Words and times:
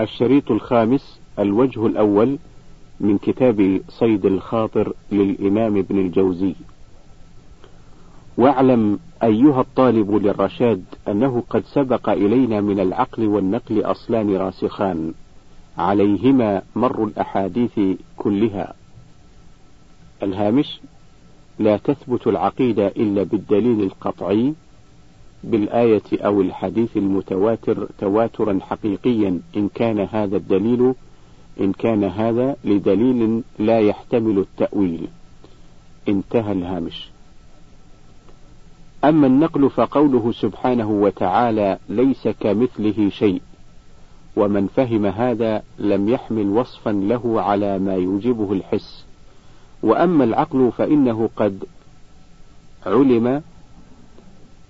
الشريط 0.00 0.50
الخامس 0.50 1.20
الوجه 1.38 1.86
الأول 1.86 2.38
من 3.00 3.18
كتاب 3.18 3.80
صيد 3.88 4.26
الخاطر 4.26 4.92
للإمام 5.12 5.76
ابن 5.76 5.98
الجوزي. 5.98 6.54
واعلم 8.36 8.98
أيها 9.22 9.60
الطالب 9.60 10.10
للرشاد 10.10 10.84
أنه 11.08 11.42
قد 11.50 11.64
سبق 11.64 12.08
إلينا 12.08 12.60
من 12.60 12.80
العقل 12.80 13.26
والنقل 13.26 13.80
أصلان 13.82 14.36
راسخان 14.36 15.14
عليهما 15.78 16.62
مر 16.76 17.04
الأحاديث 17.04 17.80
كلها. 18.16 18.74
الهامش 20.22 20.80
لا 21.58 21.76
تثبت 21.76 22.26
العقيدة 22.26 22.86
إلا 22.88 23.22
بالدليل 23.22 23.82
القطعي 23.82 24.54
بالآية 25.44 26.02
أو 26.12 26.40
الحديث 26.40 26.96
المتواتر 26.96 27.88
تواترا 27.98 28.58
حقيقيا 28.62 29.40
إن 29.56 29.68
كان 29.74 30.00
هذا 30.00 30.36
الدليل 30.36 30.94
إن 31.60 31.72
كان 31.72 32.04
هذا 32.04 32.56
لدليل 32.64 33.42
لا 33.58 33.80
يحتمل 33.80 34.38
التأويل. 34.38 35.08
انتهى 36.08 36.52
الهامش. 36.52 37.08
أما 39.04 39.26
النقل 39.26 39.70
فقوله 39.70 40.32
سبحانه 40.32 40.90
وتعالى 40.90 41.78
ليس 41.88 42.28
كمثله 42.28 43.10
شيء 43.10 43.42
ومن 44.36 44.66
فهم 44.66 45.06
هذا 45.06 45.62
لم 45.78 46.08
يحمل 46.08 46.46
وصفا 46.46 46.90
له 46.90 47.42
على 47.42 47.78
ما 47.78 47.94
يوجبه 47.94 48.52
الحس. 48.52 49.04
وأما 49.82 50.24
العقل 50.24 50.72
فإنه 50.78 51.30
قد 51.36 51.64
علم 52.86 53.42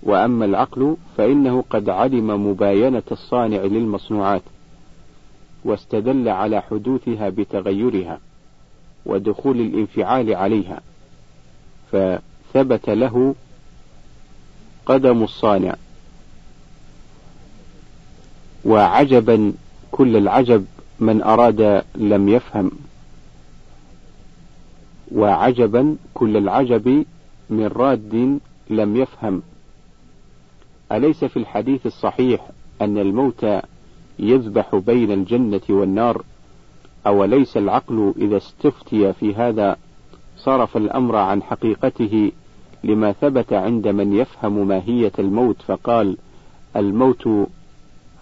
وأما 0.03 0.45
العقل 0.45 0.97
فإنه 1.17 1.65
قد 1.71 1.89
علم 1.89 2.51
مباينة 2.51 3.03
الصانع 3.13 3.61
للمصنوعات 3.61 4.43
واستدل 5.65 6.29
على 6.29 6.63
حدوثها 6.63 7.29
بتغيرها 7.29 8.21
ودخول 9.07 9.61
الانفعال 9.61 10.35
عليها 10.35 10.81
فثبت 11.93 12.91
له 12.91 13.35
قدم 14.87 15.23
الصانع. 15.23 15.75
وعجبا 18.65 19.53
كل 19.93 20.17
العجب 20.17 20.67
من 21.01 21.23
أراد 21.23 21.85
لم 21.95 22.29
يفهم. 22.29 22.71
وعجبا 25.13 25.97
كل 26.15 26.37
العجب 26.37 27.05
من 27.51 27.67
راد 27.67 28.39
لم 28.71 28.97
يفهم. 28.97 29.43
أليس 30.93 31.25
في 31.25 31.37
الحديث 31.37 31.87
الصحيح 31.87 32.49
أن 32.81 32.99
الموت 32.99 33.47
يذبح 34.19 34.77
بين 34.77 35.13
الجنة 35.13 35.61
والنار؟ 35.69 36.25
أوليس 37.07 37.57
العقل 37.57 38.15
إذا 38.17 38.37
استفتي 38.37 39.13
في 39.13 39.35
هذا 39.35 39.77
صرف 40.37 40.77
الأمر 40.77 41.17
عن 41.17 41.43
حقيقته 41.43 42.33
لما 42.85 43.13
ثبت 43.13 43.53
عند 43.53 43.89
من 43.89 44.13
يفهم 44.13 44.69
ماهية 44.69 45.13
الموت 45.19 45.63
فقال 45.63 46.17
الموت 46.77 47.29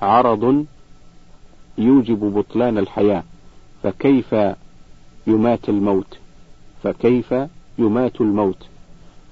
عرض 0.02 0.66
يوجب 1.78 2.18
بطلان 2.18 2.78
الحياة 2.78 3.22
فكيف 3.82 4.34
يمات 5.26 5.68
الموت؟ 5.68 6.18
فكيف 6.82 7.34
يمات 7.78 8.20
الموت؟ 8.20 8.66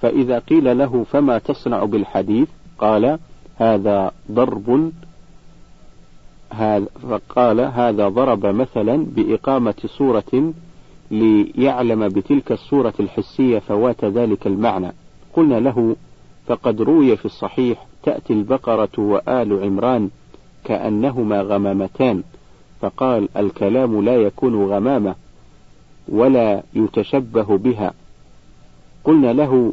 فإذا 0.01 0.39
قيل 0.39 0.79
له 0.79 1.05
فما 1.05 1.39
تصنع 1.39 1.85
بالحديث؟ 1.85 2.49
قال 2.83 3.19
هذا 3.57 4.13
ضرب 4.33 4.93
هذا 6.51 6.87
فقال 7.11 7.61
هذا 7.61 8.09
ضرب 8.09 8.47
مثلا 8.47 9.07
بإقامة 9.17 9.75
صورة 9.87 10.53
ليعلم 11.11 12.09
بتلك 12.09 12.53
الصورة 12.53 12.95
الحسية 13.01 13.59
فوات 13.59 14.05
ذلك 14.05 14.47
المعنى. 14.47 14.93
قلنا 15.35 15.61
له 15.61 15.97
فقد 16.47 16.83
روي 16.83 17.17
في 17.17 17.25
الصحيح 17.25 17.87
تأتي 18.03 18.33
البقرة 18.33 18.99
وآل 18.99 19.63
عمران 19.65 20.11
كأنهما 20.65 21.41
غمامتان 21.43 22.23
فقال 22.81 23.29
الكلام 23.37 24.05
لا 24.05 24.17
يكون 24.17 24.65
غمامة 24.65 25.15
ولا 26.09 26.63
يتشبه 26.75 27.57
بها. 27.59 27.93
قلنا 29.05 29.33
له 29.33 29.73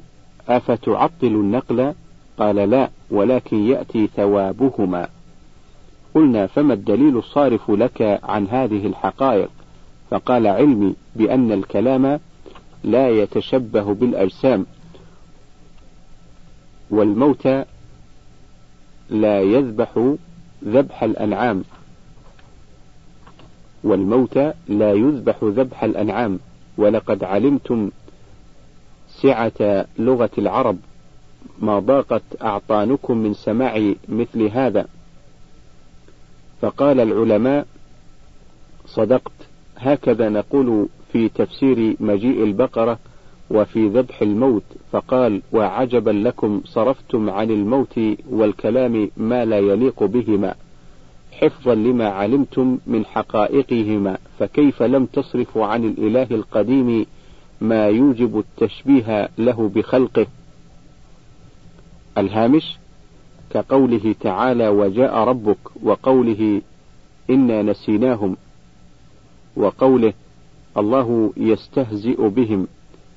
أفتعطل 0.49 1.27
النقل 1.27 1.93
قال 2.39 2.55
لا 2.55 2.89
ولكن 3.11 3.57
يأتي 3.57 4.07
ثوابهما. 4.07 5.07
قلنا 6.15 6.47
فما 6.47 6.73
الدليل 6.73 7.17
الصارف 7.17 7.71
لك 7.71 8.19
عن 8.23 8.47
هذه 8.47 8.87
الحقائق؟ 8.87 9.49
فقال 10.09 10.47
علمي 10.47 10.95
بأن 11.15 11.51
الكلام 11.51 12.19
لا 12.83 13.09
يتشبه 13.09 13.93
بالأجسام 13.93 14.65
والموت 16.89 17.47
لا 19.09 19.41
يذبح 19.41 20.15
ذبح 20.65 21.03
الأنعام. 21.03 21.63
والموت 23.83 24.37
لا 24.67 24.93
يذبح 24.93 25.35
ذبح 25.43 25.83
الأنعام. 25.83 26.39
ولقد 26.77 27.23
علمتم 27.23 27.91
سعة 29.07 29.85
لغة 29.99 30.29
العرب. 30.37 30.77
ما 31.61 31.79
ضاقت 31.79 32.23
أعطانكم 32.41 33.17
من 33.17 33.33
سماع 33.33 33.93
مثل 34.09 34.43
هذا. 34.43 34.87
فقال 36.61 36.99
العلماء 36.99 37.67
صدقت. 38.85 39.31
هكذا 39.77 40.29
نقول 40.29 40.87
في 41.11 41.29
تفسير 41.29 41.95
مجيء 41.99 42.43
البقرة 42.43 42.99
وفي 43.49 43.87
ذبح 43.87 44.21
الموت. 44.21 44.63
فقال 44.91 45.41
وعجبا 45.51 46.11
لكم 46.11 46.61
صرفتم 46.65 47.29
عن 47.29 47.51
الموت 47.51 47.99
والكلام 48.29 49.11
ما 49.17 49.45
لا 49.45 49.59
يليق 49.59 50.03
بهما 50.03 50.55
حفظا 51.31 51.75
لما 51.75 52.07
علمتم 52.09 52.77
من 52.87 53.05
حقائقهما. 53.05 54.17
فكيف 54.39 54.83
لم 54.83 55.05
تصرفوا 55.05 55.65
عن 55.65 55.83
الإله 55.85 56.27
القديم 56.31 57.05
ما 57.61 57.87
يوجب 57.87 58.39
التشبيه 58.39 59.29
له 59.37 59.71
بخلقه؟ 59.75 60.27
الهامش 62.19 62.77
كقوله 63.49 64.15
تعالى 64.21 64.67
وجاء 64.69 65.15
ربك 65.17 65.57
وقوله 65.83 66.61
إنا 67.29 67.61
نسيناهم 67.61 68.37
وقوله 69.57 70.13
الله 70.77 71.33
يستهزئ 71.37 72.27
بهم 72.29 72.67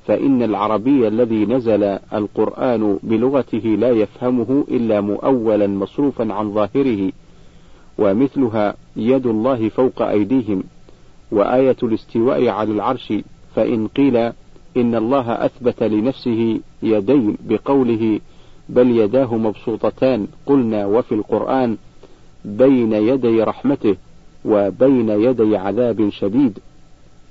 فإن 0.06 0.42
العربي 0.42 1.08
الذي 1.08 1.46
نزل 1.46 1.82
القرآن 2.14 2.98
بلغته 3.02 3.58
لا 3.58 3.90
يفهمه 3.90 4.64
إلا 4.70 5.00
مؤولا 5.00 5.66
مصروفا 5.66 6.32
عن 6.32 6.54
ظاهره 6.54 7.12
ومثلها 7.98 8.74
يد 8.96 9.26
الله 9.26 9.68
فوق 9.68 10.02
أيديهم 10.02 10.64
وآية 11.32 11.76
الاستواء 11.82 12.48
على 12.48 12.72
العرش 12.72 13.12
فإن 13.54 13.88
قيل 13.88 14.16
إن 14.76 14.94
الله 14.94 15.32
أثبت 15.32 15.82
لنفسه 15.82 16.60
يدين 16.82 17.36
بقوله 17.48 18.20
بل 18.72 18.90
يداه 18.90 19.36
مبسوطتان 19.36 20.26
قلنا 20.46 20.86
وفي 20.86 21.14
القرآن 21.14 21.76
بين 22.44 22.92
يدي 22.92 23.42
رحمته 23.42 23.96
وبين 24.44 25.08
يدي 25.08 25.56
عذاب 25.56 26.08
شديد 26.08 26.58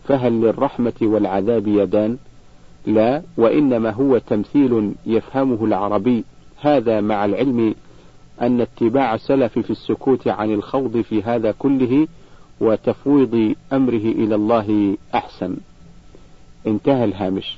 فهل 0.04 0.42
للرحمة 0.42 0.94
والعذاب 1.02 1.68
يدان؟ 1.68 2.18
لا 2.86 3.22
وإنما 3.38 3.90
هو 3.90 4.18
تمثيل 4.18 4.94
يفهمه 5.06 5.66
العربي 5.66 6.24
هذا 6.62 7.02
مع 7.02 7.26
العلم 7.26 7.76
أن 8.42 8.62
اتباع 8.62 9.16
السلف 9.16 9.60
في 9.60 9.70
السكوت 9.70 10.28
عن 10.28 10.54
الخوض 10.54 11.02
في 11.02 11.24
هذا 11.24 11.52
كله 11.52 12.08
وتفويض 12.62 13.56
أمره 13.74 13.96
إلى 13.96 14.36
الله 14.36 14.98
أحسن. 15.16 15.58
انتهى 16.68 17.04
الهامش. 17.04 17.58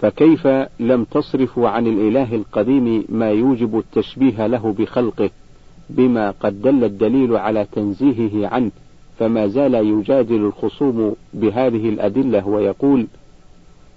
فكيف 0.00 0.46
لم 0.80 1.04
تصرفوا 1.04 1.68
عن 1.68 1.86
الإله 1.86 2.34
القديم 2.34 3.04
ما 3.08 3.30
يوجب 3.30 3.78
التشبيه 3.78 4.46
له 4.46 4.74
بخلقه 4.78 5.30
بما 5.90 6.30
قد 6.30 6.62
دل 6.62 6.84
الدليل 6.84 7.36
على 7.36 7.66
تنزيهه 7.72 8.48
عنه 8.48 8.70
فما 9.18 9.46
زال 9.46 9.74
يجادل 9.74 10.44
الخصوم 10.44 11.16
بهذه 11.34 11.88
الأدلة 11.88 12.48
ويقول 12.48 13.06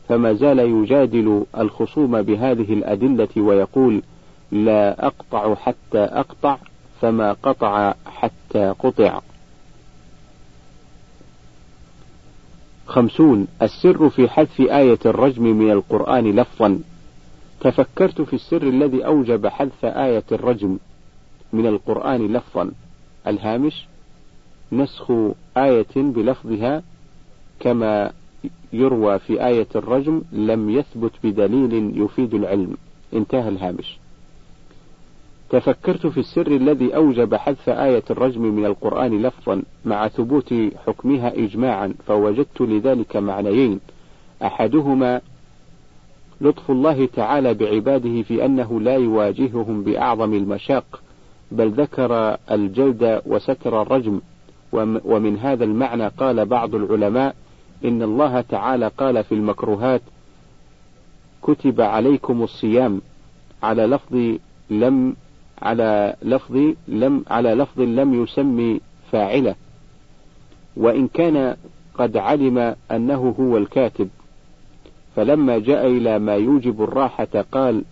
فما 0.09 0.33
زال 0.33 0.59
يجادل 0.59 1.45
الخصوم 1.57 2.21
بهذه 2.21 2.73
الأدلة 2.73 3.27
ويقول 3.37 4.01
لا 4.51 5.07
أقطع 5.07 5.55
حتى 5.55 5.99
أقطع 5.99 6.57
فما 7.01 7.33
قطع 7.33 7.93
حتى 8.05 8.73
قطع 8.79 9.21
خمسون. 12.87 13.47
السر 13.61 14.09
في 14.09 14.29
حذف 14.29 14.61
آية 14.61 14.99
الرجم 15.05 15.43
من 15.43 15.71
القرآن 15.71 16.35
لفظا. 16.35 16.79
تفكرت 17.59 18.21
في 18.21 18.33
السر 18.33 18.63
الذي 18.63 19.05
أوجب 19.05 19.47
حذف 19.47 19.85
آية 19.85 20.23
الرجم 20.31 20.77
من 21.53 21.65
القرآن 21.67 22.33
لفظا. 22.33 22.71
الهامش 23.27 23.85
نسخ 24.71 25.11
آية 25.57 25.95
بلفظها 25.95 26.83
كما 27.59 28.11
يروى 28.73 29.19
في 29.19 29.47
آية 29.47 29.67
الرجم 29.75 30.21
لم 30.31 30.69
يثبت 30.69 31.11
بدليل 31.23 32.01
يفيد 32.01 32.33
العلم. 32.33 32.77
انتهى 33.13 33.49
الهامش. 33.49 33.97
تفكرت 35.49 36.07
في 36.07 36.19
السر 36.19 36.47
الذي 36.47 36.95
أوجب 36.95 37.35
حذف 37.35 37.69
آية 37.69 38.03
الرجم 38.09 38.41
من 38.41 38.65
القرآن 38.65 39.21
لفظا 39.21 39.61
مع 39.85 40.07
ثبوت 40.07 40.53
حكمها 40.87 41.33
إجماعا 41.35 41.93
فوجدت 42.07 42.61
لذلك 42.61 43.15
معنيين. 43.15 43.79
أحدهما 44.43 45.21
لطف 46.41 46.71
الله 46.71 47.05
تعالى 47.05 47.53
بعباده 47.53 48.21
في 48.21 48.45
أنه 48.45 48.81
لا 48.81 48.95
يواجههم 48.95 49.83
بأعظم 49.83 50.33
المشاق 50.33 51.01
بل 51.51 51.69
ذكر 51.69 52.37
الجلد 52.51 53.21
وستر 53.25 53.81
الرجم. 53.81 54.21
ومن 55.05 55.37
هذا 55.37 55.63
المعنى 55.63 56.07
قال 56.07 56.45
بعض 56.45 56.75
العلماء 56.75 57.35
إن 57.85 58.01
الله 58.01 58.41
تعالى 58.41 58.91
قال 58.97 59.23
في 59.23 59.35
المكروهات 59.35 60.01
كتب 61.41 61.81
عليكم 61.81 62.43
الصيام 62.43 63.01
على 63.63 63.85
لفظ 63.85 64.37
لم 64.69 65.15
على 65.61 66.15
لفظ 66.21 66.73
لم 66.87 67.23
على 67.27 67.53
لفظ 67.53 67.81
لم 67.81 68.23
يسمي 68.23 68.81
فاعله 69.11 69.55
وإن 70.77 71.07
كان 71.07 71.55
قد 71.95 72.17
علم 72.17 72.75
أنه 72.91 73.35
هو 73.39 73.57
الكاتب. 73.57 74.09
فلما 75.15 75.59
جاء 75.59 75.87
إلى 75.87 76.19
ما 76.19 76.35
يوجب 76.35 76.81
الراحة 76.83 77.45
قال 77.51 77.83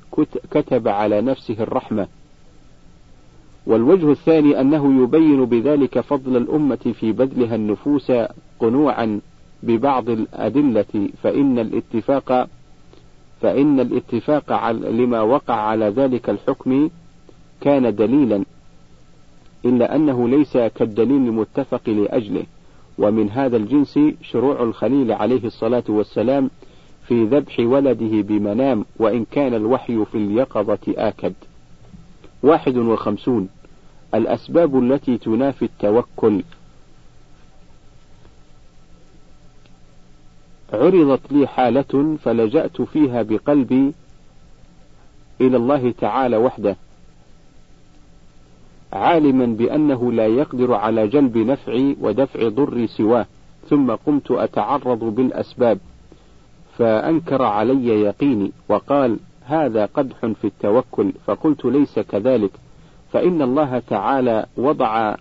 كتب 0.51 0.87
على 0.87 1.21
نفسه 1.21 1.55
الرحمة. 1.59 2.07
والوجه 3.67 4.11
الثاني 4.11 4.61
أنه 4.61 5.03
يبين 5.03 5.45
بذلك 5.45 5.99
فضل 5.99 6.37
الأمة 6.37 6.93
في 6.99 7.11
بذلها 7.11 7.55
النفوس 7.55 8.11
قنوعا 8.59 9.21
ببعض 9.63 10.09
الأدلة 10.09 11.09
فإن 11.23 11.59
الاتفاق 11.59 12.47
فإن 13.41 13.79
الاتفاق 13.79 14.71
لما 14.71 15.21
وقع 15.21 15.53
على 15.53 15.85
ذلك 15.85 16.29
الحكم 16.29 16.89
كان 17.65 17.95
دليلا 17.95 18.45
إلا 19.65 19.95
أنه 19.95 20.29
ليس 20.29 20.57
كالدليل 20.57 21.27
المتفق 21.27 21.89
لأجله 21.89 22.43
ومن 22.97 23.29
هذا 23.29 23.57
الجنس 23.57 23.99
شروع 24.21 24.63
الخليل 24.63 25.11
عليه 25.11 25.43
الصلاة 25.43 25.83
والسلام 25.87 26.49
في 27.07 27.23
ذبح 27.23 27.59
ولده 27.59 28.21
بمنام 28.21 28.85
وإن 28.97 29.25
كان 29.31 29.53
الوحي 29.53 30.05
في 30.05 30.17
اليقظة 30.17 30.79
آكد. 30.87 31.33
واحد 32.43 32.77
وخمسون. 32.77 33.49
الأسباب 34.13 34.83
التي 34.83 35.17
تنافي 35.17 35.65
التوكل. 35.65 36.43
عرضت 40.73 41.31
لي 41.31 41.47
حالة 41.47 42.17
فلجأت 42.23 42.81
فيها 42.81 43.21
بقلبي 43.21 43.93
إلى 45.41 45.57
الله 45.57 45.93
تعالى 46.01 46.37
وحده. 46.37 46.75
عالما 48.95 49.45
بأنه 49.45 50.11
لا 50.11 50.27
يقدر 50.27 50.73
على 50.73 51.07
جلب 51.07 51.37
نفعي 51.37 51.97
ودفع 52.01 52.49
ضري 52.49 52.87
سواه 52.87 53.25
ثم 53.69 53.91
قمت 53.91 54.31
أتعرض 54.31 54.99
بالأسباب 54.99 55.79
فأنكر 56.77 57.41
علي 57.41 57.87
يقيني 57.87 58.51
وقال 58.69 59.19
هذا 59.45 59.85
قدح 59.85 60.25
في 60.25 60.47
التوكل 60.47 61.11
فقلت 61.25 61.65
ليس 61.65 61.99
كذلك 61.99 62.51
فإن 63.11 63.41
الله 63.41 63.79
تعالى 63.79 64.45
وضع 64.57 65.15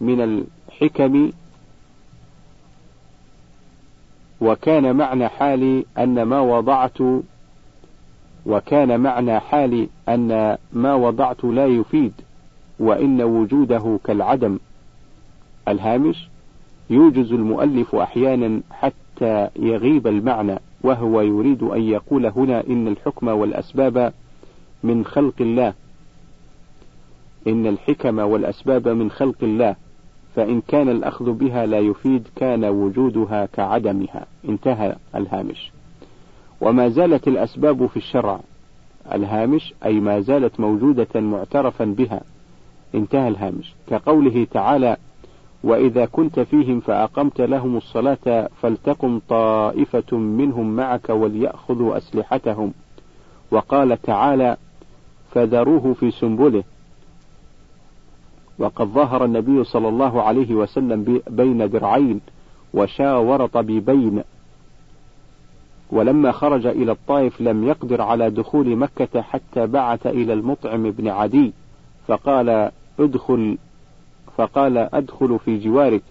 من 0.00 0.20
الحكم 0.20 1.30
وكان 4.40 4.96
معنى 4.96 5.28
حالي 5.28 5.84
أن 5.98 6.22
ما 6.22 6.40
وضعت 6.40 6.98
وكان 8.46 9.00
معنى 9.00 9.40
حالي 9.40 9.88
أن 10.08 10.56
ما 10.72 10.94
وضعت 10.94 11.44
لا 11.44 11.66
يفيد. 11.66 12.12
وإن 12.78 13.22
وجوده 13.22 13.98
كالعدم. 14.04 14.58
الهامش 15.68 16.28
يوجز 16.90 17.32
المؤلف 17.32 17.94
أحيانا 17.94 18.60
حتى 18.70 19.48
يغيب 19.56 20.06
المعنى 20.06 20.58
وهو 20.82 21.20
يريد 21.20 21.62
أن 21.62 21.82
يقول 21.82 22.26
هنا 22.26 22.66
إن 22.66 22.88
الحكم 22.88 23.28
والأسباب 23.28 24.12
من 24.82 25.04
خلق 25.04 25.34
الله. 25.40 25.74
إن 27.46 27.66
الحكم 27.66 28.18
والأسباب 28.18 28.88
من 28.88 29.10
خلق 29.10 29.36
الله 29.42 29.76
فإن 30.34 30.60
كان 30.60 30.88
الأخذ 30.88 31.32
بها 31.32 31.66
لا 31.66 31.78
يفيد 31.78 32.28
كان 32.36 32.64
وجودها 32.64 33.46
كعدمها. 33.46 34.26
انتهى 34.48 34.96
الهامش. 35.14 35.72
وما 36.60 36.88
زالت 36.88 37.28
الأسباب 37.28 37.86
في 37.86 37.96
الشرع. 37.96 38.40
الهامش 39.12 39.74
أي 39.84 40.00
ما 40.00 40.20
زالت 40.20 40.60
موجودة 40.60 41.20
معترفا 41.20 41.84
بها. 41.84 42.20
انتهى 42.96 43.28
الهامش. 43.28 43.74
كقوله 43.88 44.46
تعالى 44.50 44.96
وإذا 45.64 46.06
كنت 46.06 46.40
فيهم 46.40 46.80
فأقمت 46.80 47.40
لهم 47.40 47.76
الصلاة 47.76 48.48
فلتقم 48.62 49.20
طائفة 49.28 50.16
منهم 50.16 50.76
معك 50.76 51.08
وليأخذوا 51.08 51.96
أسلحتهم. 51.96 52.72
وقال 53.50 54.02
تعالى 54.02 54.56
فذروه 55.30 55.94
في 55.94 56.10
سنبله. 56.10 56.64
وقد 58.58 58.86
ظهر 58.86 59.24
النبي 59.24 59.64
صلى 59.64 59.88
الله 59.88 60.22
عليه 60.22 60.54
وسلم 60.54 61.20
بين 61.30 61.70
درعين 61.70 62.20
وشاور 62.74 63.46
طبيبين 63.46 64.22
ولما 65.90 66.32
خرج 66.32 66.66
إلى 66.66 66.92
الطائف 66.92 67.40
لم 67.40 67.64
يقدر 67.64 68.02
على 68.02 68.30
دخول 68.30 68.76
مكة 68.76 69.22
حتى 69.22 69.66
بعث 69.66 70.06
إلى 70.06 70.32
المطعم 70.32 70.90
بن 70.90 71.08
عدي 71.08 71.52
فقال 72.06 72.70
ادخل 73.00 73.58
فقال 74.36 74.78
أدخل 74.78 75.38
في 75.38 75.58
جوارك 75.58 76.02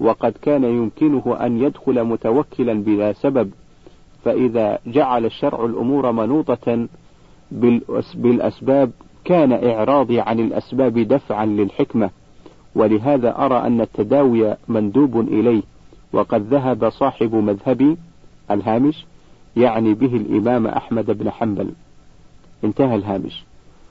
وقد 0.00 0.32
كان 0.42 0.64
يمكنه 0.64 1.36
أن 1.40 1.62
يدخل 1.62 2.04
متوكلا 2.04 2.72
بلا 2.72 3.12
سبب. 3.12 3.50
فإذا 4.24 4.78
جعل 4.86 5.26
الشرع 5.26 5.64
الأمور 5.64 6.12
منوطة 6.12 6.88
بالأسباب 8.14 8.90
كان 9.24 9.52
إعراضي 9.52 10.20
عن 10.20 10.40
الأسباب 10.40 10.98
دفعا 10.98 11.46
للحكمة. 11.46 12.10
ولهذا 12.74 13.36
أرى 13.38 13.66
أن 13.66 13.80
التداوي 13.80 14.56
مندوب 14.68 15.20
إليه. 15.20 15.62
وقد 16.12 16.54
ذهب 16.54 16.88
صاحب 16.88 17.34
مذهبي 17.34 17.96
الهامش 18.50 19.06
يعني 19.56 19.94
به 19.94 20.16
الإمام 20.16 20.66
أحمد 20.66 21.10
بن 21.10 21.30
حنبل. 21.30 21.70
انتهى 22.64 22.94
الهامش. 22.94 23.44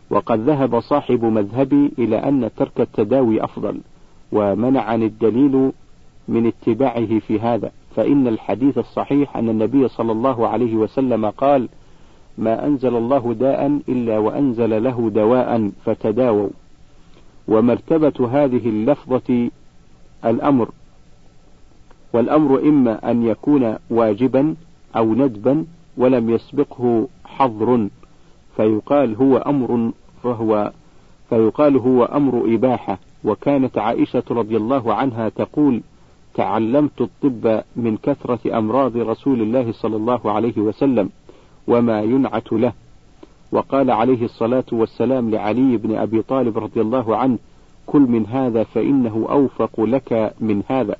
وقد 0.09 0.39
ذهب 0.39 0.79
صاحب 0.79 1.25
مذهبي 1.25 1.91
إلى 1.99 2.17
أن 2.17 2.49
ترك 2.57 2.81
التداوي 2.81 3.43
أفضل 3.43 3.79
ومنعني 4.31 5.05
الدليل 5.05 5.71
من 6.27 6.47
اتباعه 6.47 7.19
في 7.19 7.39
هذا 7.39 7.71
فإن 7.95 8.27
الحديث 8.27 8.77
الصحيح 8.77 9.37
أن 9.37 9.49
النبي 9.49 9.87
صلى 9.87 10.11
الله 10.11 10.47
عليه 10.47 10.75
وسلم 10.75 11.25
قال 11.25 11.69
ما 12.37 12.65
أنزل 12.65 12.95
الله 12.95 13.33
داء 13.33 13.81
إلا 13.89 14.17
وأنزل 14.17 14.83
له 14.83 15.09
دواء 15.09 15.71
فتداووا. 15.85 16.49
ومرتبة 17.47 18.29
هذه 18.31 18.69
اللفظة 18.69 19.49
الأمر 20.25 20.69
والأمر 22.13 22.59
إما 22.59 23.11
أن 23.11 23.25
يكون 23.25 23.75
واجبا 23.89 24.55
أو 24.95 25.13
ندبا 25.13 25.65
ولم 25.97 26.29
يسبقه 26.29 27.07
حظر 27.25 27.87
فيقال 28.55 29.15
هو 29.15 29.37
أمر 29.37 29.91
فهو 30.23 30.71
فيقال 31.29 31.77
هو 31.77 32.03
أمر 32.03 32.55
إباحة 32.55 32.99
وكانت 33.23 33.77
عائشة 33.77 34.23
رضي 34.31 34.57
الله 34.57 34.93
عنها 34.93 35.29
تقول 35.29 35.81
تعلمت 36.33 37.01
الطب 37.01 37.63
من 37.75 37.97
كثرة 37.97 38.57
أمراض 38.57 38.97
رسول 38.97 39.41
الله 39.41 39.71
صلى 39.71 39.95
الله 39.95 40.31
عليه 40.31 40.57
وسلم 40.57 41.09
وما 41.67 42.01
ينعت 42.01 42.51
له. 42.51 42.73
وقال 43.51 43.91
عليه 43.91 44.25
الصلاة 44.25 44.63
والسلام 44.71 45.31
لعلي 45.31 45.77
بن 45.77 45.95
أبي 45.95 46.21
طالب 46.21 46.57
رضي 46.57 46.81
الله 46.81 47.17
عنه 47.17 47.37
كل 47.85 48.01
من 48.01 48.25
هذا 48.27 48.63
فإنه 48.63 49.27
أوفق 49.29 49.81
لك 49.81 50.33
من 50.39 50.63
هذا 50.67 50.95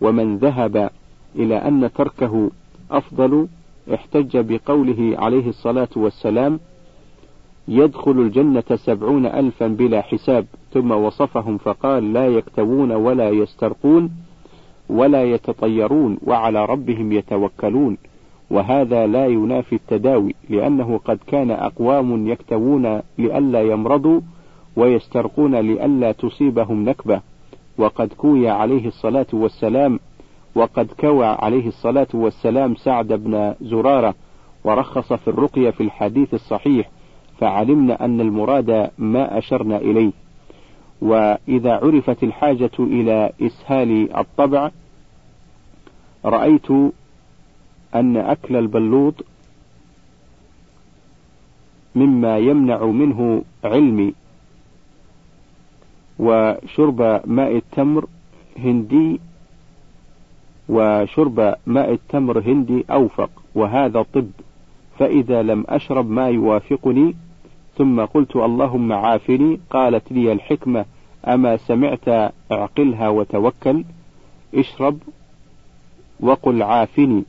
ومن 0.00 0.36
ذهب 0.36 0.90
إلى 1.36 1.56
أن 1.56 1.90
تركه 1.94 2.50
أفضل 2.90 3.48
احتج 3.94 4.36
بقوله 4.38 5.14
عليه 5.18 5.48
الصلاة 5.48 5.88
والسلام 5.96 6.60
يدخل 7.70 8.10
الجنة 8.10 8.64
سبعون 8.76 9.26
ألفا 9.26 9.66
بلا 9.66 10.02
حساب. 10.02 10.46
ثم 10.72 10.90
وصفهم 10.90 11.58
فقال 11.58 12.12
لا 12.12 12.26
يكتوون 12.26 12.92
ولا 12.92 13.30
يسترقون 13.30 14.10
ولا 14.88 15.24
يتطيرون 15.24 16.18
وعلى 16.26 16.64
ربهم 16.64 17.12
يتوكلون. 17.12 17.98
وهذا 18.50 19.06
لا 19.06 19.26
ينافي 19.26 19.74
التداوي 19.74 20.34
لأنه 20.48 21.00
قد 21.04 21.18
كان 21.26 21.50
أقوام 21.50 22.28
يكتوون 22.28 23.00
لئلا 23.18 23.62
يمرضوا 23.62 24.20
ويسترقون 24.76 25.54
لئلا 25.54 26.12
تصيبهم 26.12 26.84
نكبة. 26.84 27.20
وقد 27.78 28.12
كوي 28.12 28.48
عليه 28.48 28.86
الصلاة 28.86 29.26
والسلام 29.32 29.98
وقد 30.54 30.86
كوى 31.00 31.26
عليه 31.26 31.66
الصلاة 31.68 32.08
والسلام 32.14 32.74
سعد 32.74 33.12
بن 33.12 33.54
زرارة 33.60 34.14
ورخص 34.64 35.12
في 35.12 35.28
الرقية 35.28 35.70
في 35.70 35.82
الحديث 35.82 36.34
الصحيح. 36.34 36.90
فعلمنا 37.40 38.04
أن 38.04 38.20
المراد 38.20 38.90
ما 38.98 39.38
أشرنا 39.38 39.76
إليه. 39.76 40.12
وإذا 41.00 41.72
عرفت 41.72 42.22
الحاجة 42.22 42.70
إلى 42.78 43.32
إسهال 43.42 44.16
الطبع 44.16 44.70
رأيت 46.24 46.70
أن 47.94 48.16
أكل 48.16 48.56
البلوط 48.56 49.14
مما 51.94 52.38
يمنع 52.38 52.84
منه 52.84 53.42
علمي. 53.64 54.14
وشرب 56.18 57.20
ماء 57.26 57.56
التمر 57.56 58.06
هندي 58.58 59.20
وشرب 60.68 61.54
ماء 61.66 61.92
التمر 61.92 62.38
هندي 62.38 62.84
أوفق 62.90 63.30
وهذا 63.54 64.02
طب. 64.02 64.30
فإذا 64.98 65.42
لم 65.42 65.64
أشرب 65.68 66.10
ما 66.10 66.28
يوافقني 66.28 67.14
ثم 67.80 68.00
قلت 68.00 68.36
اللهم 68.36 68.92
عافني 68.92 69.60
قالت 69.70 70.12
لي 70.12 70.32
الحكمة 70.32 70.84
أما 71.26 71.56
سمعت 71.56 72.32
أعقلها 72.52 73.08
وتوكل 73.08 73.84
اشرب 74.54 74.98
وقل 76.20 76.62
عافني 76.62 77.24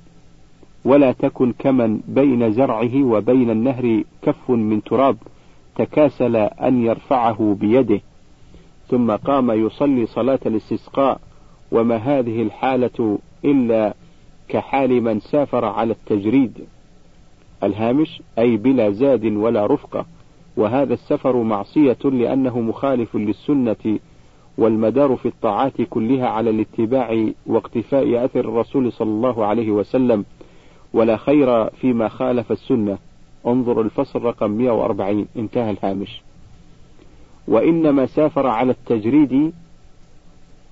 ولا 0.86 1.12
تكن 1.12 1.54
كمن 1.60 2.00
بين 2.08 2.52
زرعه 2.52 3.04
وبين 3.04 3.50
النهر 3.50 4.04
كف 4.22 4.50
من 4.50 4.84
تراب 4.84 5.18
تكاسل 5.76 6.36
أن 6.36 6.86
يرفعه 6.86 7.58
بيده. 7.60 8.02
ثم 8.88 9.12
قام 9.12 9.52
يصلي 9.52 10.06
صلاة 10.06 10.40
الاستسقاء 10.46 11.20
وما 11.72 11.96
هذه 11.96 12.42
الحالة 12.42 13.20
إلا 13.46 13.94
كحال 14.48 15.02
من 15.04 15.20
سافر 15.20 15.66
على 15.66 15.94
التجريد. 15.94 16.66
الهامش 17.64 18.22
أي 18.40 18.58
بلا 18.58 18.90
زاد 18.90 19.26
ولا 19.26 19.66
رفقة. 19.66 20.06
وهذا 20.58 20.94
السفر 20.94 21.44
معصية 21.44 21.98
لأنه 22.04 22.60
مخالف 22.60 23.16
للسنة 23.16 24.00
والمدار 24.58 25.16
في 25.16 25.28
الطاعات 25.28 25.82
كلها 25.82 26.28
على 26.28 26.50
الاتباع 26.50 27.28
واقتفاء 27.46 28.26
أثر 28.26 28.40
الرسول 28.40 28.92
صلى 28.92 29.10
الله 29.10 29.46
عليه 29.46 29.72
وسلم 29.72 30.26
ولا 30.94 31.18
خير 31.18 31.70
فيما 31.70 32.08
خالف 32.08 32.52
السنة. 32.52 32.98
انظر 33.48 33.82
الفصل 33.82 34.22
رقم 34.22 34.52
140 34.52 35.28
انتهى 35.38 35.72
الهامش. 35.72 36.22
وإنما 37.48 38.06
سافر 38.06 38.48
على 38.48 38.72
التجريد 38.72 39.54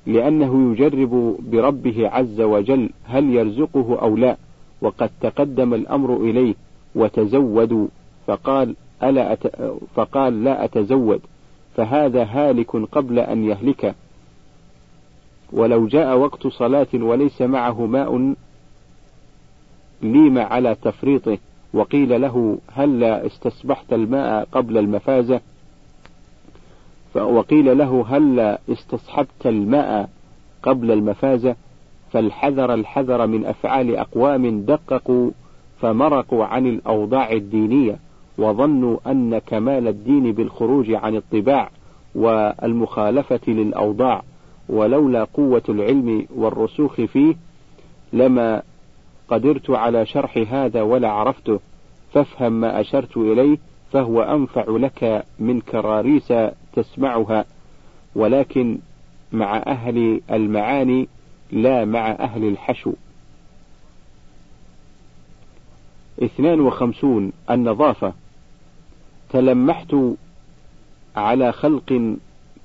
لأنه 0.06 0.72
يجرب 0.72 1.38
بربه 1.52 2.10
عز 2.10 2.42
وجل 2.42 2.90
هل 3.04 3.34
يرزقه 3.34 4.00
أو 4.02 4.18
لا 4.18 4.38
وقد 4.82 5.10
تقدم 5.22 5.74
الأمر 5.74 6.18
إليه 6.18 6.56
وتزودوا. 6.96 7.88
فقال 8.28 8.76
ألا 9.04 9.34
أت... 9.34 9.72
فقال 9.96 10.44
لا 10.44 10.66
أتزود 10.66 11.22
فهذا 11.76 12.24
هالك 12.24 12.76
قبل 12.76 13.20
أن 13.20 13.44
يهلك. 13.44 13.96
ولو 15.54 15.88
جاء 15.88 16.18
وقت 16.18 16.48
صلاة 16.48 16.88
وليس 16.94 17.42
معه 17.42 17.86
ماء 17.86 18.34
ليم 20.02 20.38
على 20.38 20.76
تفريطه 20.76 21.38
وقيل 21.74 22.22
له 22.22 22.58
هل 22.74 23.04
استصبحت 23.04 23.94
الماء 23.94 24.48
قبل 24.52 24.78
المفازة. 24.78 25.42
وقيل 27.16 27.78
له 27.78 28.06
هل 28.10 28.58
استصحبت 28.70 29.46
الماء 29.46 30.10
قبل 30.64 30.92
المفازة. 30.92 31.56
فالحذر 32.12 32.74
الحذر 32.74 33.28
من 33.28 33.46
أفعال 33.46 33.96
أقوام 33.96 34.62
دققوا 34.62 35.32
فمرقوا 35.82 36.46
عن 36.46 36.66
الأوضاع 36.68 37.32
الدينية. 37.32 38.00
وظنوا 38.40 38.98
أن 39.08 39.38
كمال 39.38 39.88
الدين 39.88 40.32
بالخروج 40.32 40.92
عن 40.92 41.16
الطباع 41.16 41.70
والمخالفة 42.16 43.40
للأوضاع 43.48 44.24
ولولا 44.70 45.24
قوة 45.24 45.64
العلم 45.70 46.26
والرسوخ 46.36 47.02
فيه 47.02 47.36
لما 48.14 48.62
قدرت 49.28 49.70
على 49.70 50.06
شرح 50.06 50.38
هذا 50.50 50.82
ولا 50.82 51.12
عرفته 51.12 51.60
فافهم 52.14 52.52
ما 52.52 52.80
أشرت 52.80 53.18
إليه 53.18 53.58
فهو 53.92 54.22
أنفع 54.22 54.66
لك 54.68 55.26
من 55.40 55.62
كراريس 55.62 56.34
تسمعها 56.74 57.46
ولكن 58.16 58.78
مع 59.32 59.58
أهل 59.58 60.22
المعاني 60.32 61.08
لا 61.52 61.86
مع 61.86 62.12
أهل 62.12 62.44
الحشو. 62.44 62.94
اثنان 66.24 66.60
وخمسون 66.60 67.32
النظافة. 67.52 68.14
تلمحت 69.30 69.96
على 71.16 71.52
خلق 71.52 72.16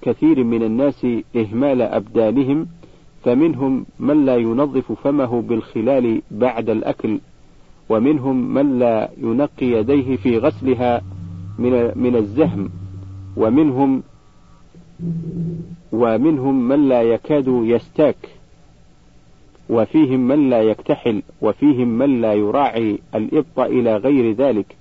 كثير 0.03 0.45
من 0.45 0.63
الناس 0.63 1.07
إهمال 1.37 1.83
أبدانهم 1.83 2.67
فمنهم 3.25 3.87
من 3.99 4.25
لا 4.25 4.37
ينظف 4.37 4.93
فمه 4.93 5.43
بالخلال 5.43 6.23
بعد 6.31 6.71
الأكل 6.71 7.21
ومنهم 7.89 8.55
من 8.55 8.79
لا 8.79 9.11
ينقي 9.19 9.67
يديه 9.67 10.17
في 10.17 10.39
غسلها 10.39 11.03
من 11.59 11.93
من 11.97 12.17
الزهم 12.17 12.71
ومنهم 13.37 14.03
ومنهم 15.93 16.69
من 16.69 16.89
لا 16.89 17.03
يكاد 17.03 17.45
يستاك 17.49 18.17
وفيهم 19.69 20.21
من 20.29 20.51
لا 20.51 20.63
يكتحل 20.63 21.23
وفيهم 21.43 21.89
من 21.89 22.21
لا 22.21 22.33
يراعي 22.35 22.99
الإبط 23.15 23.59
إلى 23.59 23.97
غير 23.97 24.33
ذلك. 24.33 24.77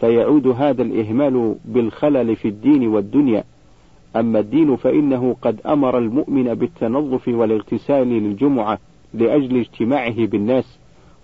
فيعود 0.00 0.46
هذا 0.46 0.82
الإهمال 0.82 1.56
بالخلل 1.64 2.36
في 2.36 2.48
الدين 2.48 2.88
والدنيا. 2.88 3.44
أما 4.16 4.38
الدين 4.38 4.76
فإنه 4.76 5.36
قد 5.42 5.60
أمر 5.66 5.98
المؤمن 5.98 6.54
بالتنظف 6.54 7.28
والاغتسال 7.28 8.08
للجمعة 8.08 8.78
لأجل 9.14 9.56
اجتماعه 9.56 10.26
بالناس 10.26 10.78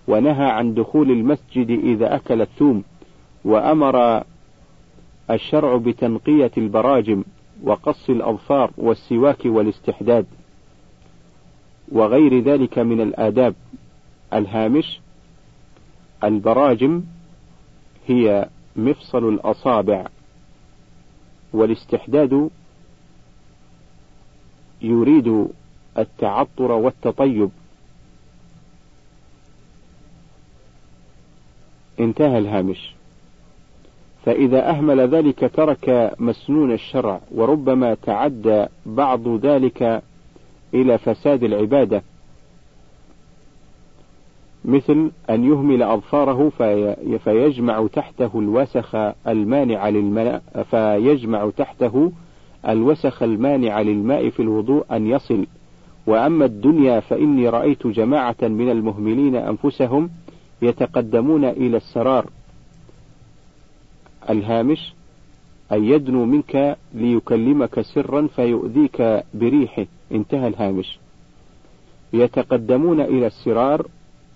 ونهى 0.07 0.45
عن 0.45 0.73
دخول 0.73 1.11
المسجد 1.11 1.69
إذا 1.69 2.15
أكل 2.15 2.41
الثوم 2.41 2.83
وأمر 3.45 4.23
الشرع 5.31 5.77
بتنقية 5.77 6.51
البراجم 6.57 7.23
وقص 7.63 8.09
الأظفار 8.09 8.71
والسواك 8.77 9.45
والاستحداد 9.45 10.25
وغير 11.91 12.39
ذلك 12.39 12.79
من 12.79 13.01
الآداب. 13.01 13.55
الهامش 14.33 15.01
البراجم 16.23 17.03
هي 18.07 18.49
مفصل 18.75 19.29
الأصابع 19.29 20.07
والاستحداد 21.53 22.49
يريد 24.81 25.47
التعطر 25.97 26.71
والتطيب. 26.71 27.49
انتهى 31.99 32.37
الهامش. 32.37 32.93
فإذا 34.25 34.69
أهمل 34.69 34.99
ذلك 34.99 35.51
ترك 35.55 36.15
مسنون 36.19 36.73
الشرع 36.73 37.21
وربما 37.31 37.93
تعدى 37.93 38.65
بعض 38.85 39.27
ذلك 39.27 40.03
إلى 40.73 40.97
فساد 40.97 41.43
العبادة. 41.43 42.03
مثل 44.65 45.11
أن 45.29 45.45
يهمل 45.45 45.83
أظفاره 45.83 46.49
في 46.49 46.95
فيجمع 47.23 47.87
تحته 47.93 48.39
الوسخ 48.39 48.95
المانع 49.27 49.89
للماء 49.89 50.41
فيجمع 50.71 51.49
تحته 51.57 52.11
الوسخ 52.67 53.23
المانع 53.23 53.81
للماء 53.81 54.29
في 54.29 54.41
الوضوء 54.41 54.85
أن 54.91 55.07
يصل. 55.07 55.47
وأما 56.07 56.45
الدنيا 56.45 56.99
فإني 56.99 57.49
رأيت 57.49 57.87
جماعة 57.87 58.35
من 58.41 58.69
المهملين 58.71 59.35
أنفسهم 59.35 60.09
يتقدمون 60.61 61.45
إلى 61.45 61.77
السرار 61.77 62.25
الهامش 64.29 64.93
أن 65.71 65.83
يدنو 65.83 66.25
منك 66.25 66.77
ليكلمك 66.93 67.81
سرا 67.81 68.27
فيؤذيك 68.35 69.23
بريحه. 69.33 69.85
انتهى 70.11 70.47
الهامش. 70.47 70.99
يتقدمون 72.13 73.01
إلى 73.01 73.27
السرار 73.27 73.87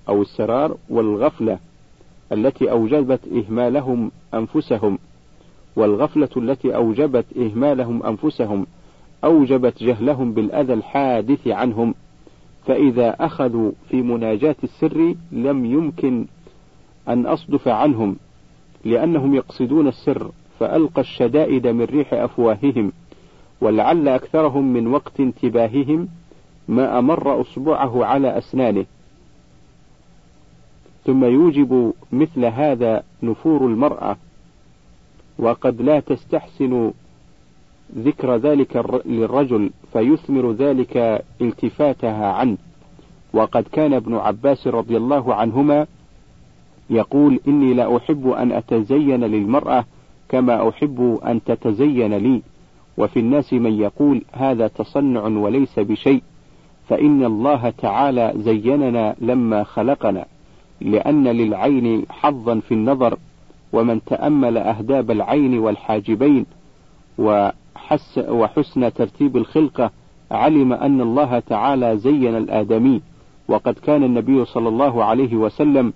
أو 0.10 0.22
السرار 0.22 0.78
والغفلة 0.90 1.60
التي 2.32 2.72
أوجبت 2.72 3.20
إهمالهم 3.28 4.12
أنفسهم 4.34 4.98
والغفلة 5.76 6.30
التي 6.38 6.76
أوجبت 6.76 7.26
إهمالهم 7.38 8.04
أنفسهم 8.04 8.66
أوجبت 9.24 9.84
جهلهم 9.84 10.34
بالأذى 10.34 10.74
الحادث 10.74 11.48
عنهم 11.48 11.94
فإذا 12.66 13.16
أخذوا 13.20 13.72
في 13.90 14.02
مناجاة 14.02 14.56
السر 14.64 15.16
لم 15.32 15.66
يمكن 15.66 16.26
أن 17.08 17.26
أصدف 17.26 17.68
عنهم 17.68 18.16
لأنهم 18.86 19.36
يقصدون 19.36 19.88
السر 19.88 20.32
فألقى 20.60 21.02
الشدائد 21.02 21.68
من 21.68 21.86
ريح 21.86 22.14
أفواههم 22.14 22.92
ولعل 23.62 24.08
أكثرهم 24.08 24.74
من 24.74 24.88
وقت 24.88 25.20
انتباههم 25.20 26.08
ما 26.68 27.00
أمر 27.00 27.42
أصبعه 27.42 28.06
على 28.06 28.38
أسنانه. 28.38 28.86
ثم 31.06 31.26
يوجب 31.26 31.94
مثل 32.12 32.46
هذا 32.46 33.04
نفور 33.24 33.66
المرأة 33.66 34.18
وقد 35.40 35.82
لا 35.82 36.00
تستحسن 36.00 36.92
ذكر 37.98 38.36
ذلك 38.36 39.02
للرجل 39.06 39.72
فيثمر 39.94 40.52
ذلك 40.52 41.24
التفاتها 41.42 42.32
عنه. 42.32 42.58
وقد 43.34 43.64
كان 43.64 43.94
ابن 43.94 44.16
عباس 44.16 44.68
رضي 44.68 44.98
الله 44.98 45.34
عنهما 45.36 45.88
يقول 46.90 47.40
إني 47.48 47.74
لا 47.74 47.98
أحب 47.98 48.28
أن 48.28 48.52
أتزين 48.52 49.24
للمرأة 49.24 49.86
كما 50.30 50.70
أحب 50.70 51.20
أن 51.26 51.44
تتزين 51.44 52.14
لي. 52.14 52.42
وفي 52.98 53.20
الناس 53.20 53.54
من 53.54 53.80
يقول 53.80 54.22
هذا 54.32 54.68
تصنع 54.68 55.22
وليس 55.22 55.80
بشيء 55.80 56.24
فإن 56.88 57.26
الله 57.26 57.70
تعالى 57.70 58.34
زيننا 58.36 59.16
لما 59.22 59.64
خلقنا. 59.64 60.26
لأن 60.82 61.28
للعين 61.28 62.06
حظا 62.10 62.60
في 62.60 62.74
النظر 62.74 63.18
ومن 63.74 64.04
تأمل 64.04 64.58
أهداب 64.58 65.12
العين 65.12 65.60
والحاجبين 65.60 66.46
وحس 67.18 68.20
وحسن 68.30 68.94
ترتيب 68.94 69.38
الخلقة 69.38 69.92
علم 70.32 70.74
أن 70.74 71.02
الله 71.02 71.40
تعالى 71.40 71.98
زين 71.98 72.38
الآدمي 72.38 73.02
وقد 73.48 73.74
كان 73.74 74.04
النبي 74.04 74.46
صلى 74.46 74.70
الله 74.70 75.04
عليه 75.04 75.36
وسلم 75.36 75.94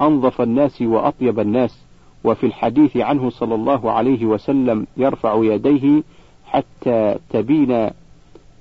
أنظف 0.00 0.40
الناس 0.40 0.82
وأطيب 0.82 1.40
الناس 1.40 1.84
وفي 2.24 2.46
الحديث 2.46 2.96
عنه 2.96 3.30
صلى 3.30 3.54
الله 3.54 3.90
عليه 3.90 4.24
وسلم 4.26 4.86
يرفع 4.96 5.34
يديه 5.42 6.02
حتى 6.46 7.16
تبين 7.30 7.90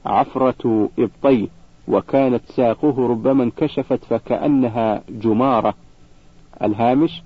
عفرة 0.06 0.90
إبطيه. 1.00 1.48
وكانت 1.88 2.42
ساقه 2.46 3.08
ربما 3.08 3.44
انكشفت 3.44 4.06
فكأنها 4.06 5.04
جمارة. 5.10 5.74
الهامش 6.62 7.24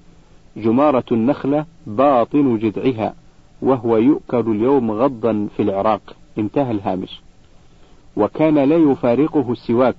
جمارة 0.57 1.03
النخلة 1.11 1.65
باطن 1.87 2.57
جذعها 2.57 3.13
وهو 3.61 3.97
يؤكل 3.97 4.51
اليوم 4.51 4.91
غضا 4.91 5.47
في 5.55 5.61
العراق. 5.63 6.15
انتهى 6.37 6.71
الهامش. 6.71 7.21
وكان 8.17 8.55
لا 8.55 8.75
يفارقه 8.75 9.51
السواك 9.51 9.95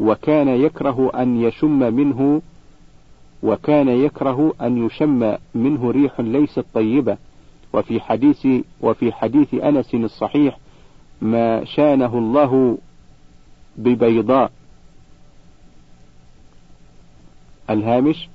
وكان 0.00 0.48
يكره 0.48 1.10
أن 1.14 1.40
يشم 1.40 1.94
منه 1.94 2.42
وكان 3.42 3.88
يكره 3.88 4.52
أن 4.60 4.86
يشم 4.86 5.34
منه 5.54 5.90
ريح 5.90 6.20
ليست 6.20 6.64
طيبة. 6.74 7.16
وفي 7.72 8.00
حديث 8.00 8.46
وفي 8.80 9.12
حديث 9.12 9.54
أنس 9.54 9.94
الصحيح 9.94 10.58
ما 11.22 11.64
شانه 11.64 12.18
الله 12.18 12.78
ببيضاء. 13.76 14.52
الهامش 17.70 18.28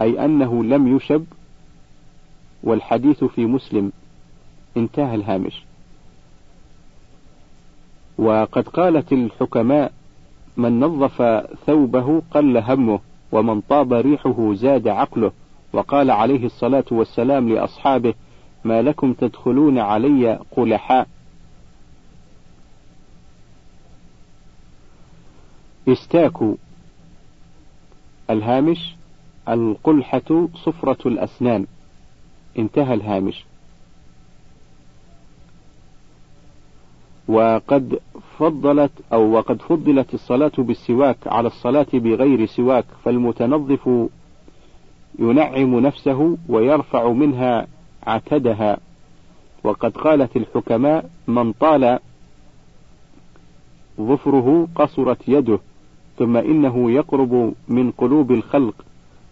أي 0.00 0.24
أنه 0.24 0.64
لم 0.64 0.96
يشب 0.96 1.24
والحديث 2.62 3.24
في 3.24 3.46
مسلم. 3.46 3.92
انتهى 4.76 5.14
الهامش. 5.14 5.62
وقد 8.18 8.68
قالت 8.68 9.12
الحكماء 9.12 9.92
من 10.56 10.80
نظف 10.80 11.22
ثوبه 11.66 12.22
قل 12.30 12.56
همه 12.56 13.00
ومن 13.32 13.60
طاب 13.60 13.92
ريحه 13.92 14.54
زاد 14.54 14.88
عقله. 14.88 15.32
وقال 15.72 16.10
عليه 16.10 16.46
الصلاة 16.46 16.84
والسلام 16.90 17.48
لأصحابه 17.48 18.14
ما 18.64 18.82
لكم 18.82 19.12
تدخلون 19.12 19.78
علي 19.78 20.38
قلحاء؟ 20.56 21.06
استاكوا 25.88 26.54
الهامش 28.30 28.94
القلحة 29.48 30.48
صفرة 30.54 31.08
الأسنان. 31.08 31.66
انتهى 32.58 32.94
الهامش. 32.94 33.44
وقد 37.28 37.98
فضلت 38.38 38.92
أو 39.12 39.30
وقد 39.32 39.62
فضلت 39.62 40.14
الصلاة 40.14 40.52
بالسواك 40.58 41.16
على 41.26 41.46
الصلاة 41.46 41.86
بغير 41.92 42.46
سواك 42.46 42.84
فالمتنظف 43.04 43.90
ينعم 45.18 45.80
نفسه 45.80 46.36
ويرفع 46.48 47.12
منها 47.12 47.66
عتدها. 48.06 48.78
وقد 49.64 49.96
قالت 49.96 50.36
الحكماء 50.36 51.10
من 51.28 51.52
طال 51.52 51.98
ظفره 54.00 54.68
قصرت 54.74 55.28
يده 55.28 55.58
ثم 56.18 56.36
إنه 56.36 56.90
يقرب 56.90 57.54
من 57.68 57.90
قلوب 57.90 58.32
الخلق 58.32 58.74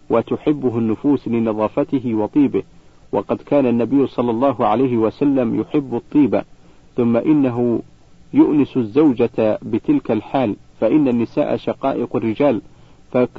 وتحبه 0.09 0.77
النفوس 0.77 1.27
لنظافته 1.27 2.15
وطيبه. 2.15 2.63
وقد 3.11 3.37
كان 3.37 3.65
النبي 3.65 4.07
صلى 4.07 4.31
الله 4.31 4.65
عليه 4.65 4.97
وسلم 4.97 5.59
يحب 5.61 5.95
الطيب 5.95 6.41
ثم 6.95 7.17
إنه 7.17 7.81
يؤنس 8.33 8.77
الزوجة 8.77 9.59
بتلك 9.61 10.11
الحال 10.11 10.55
فإن 10.79 11.07
النساء 11.07 11.55
شقائق 11.55 12.15
الرجال 12.15 12.61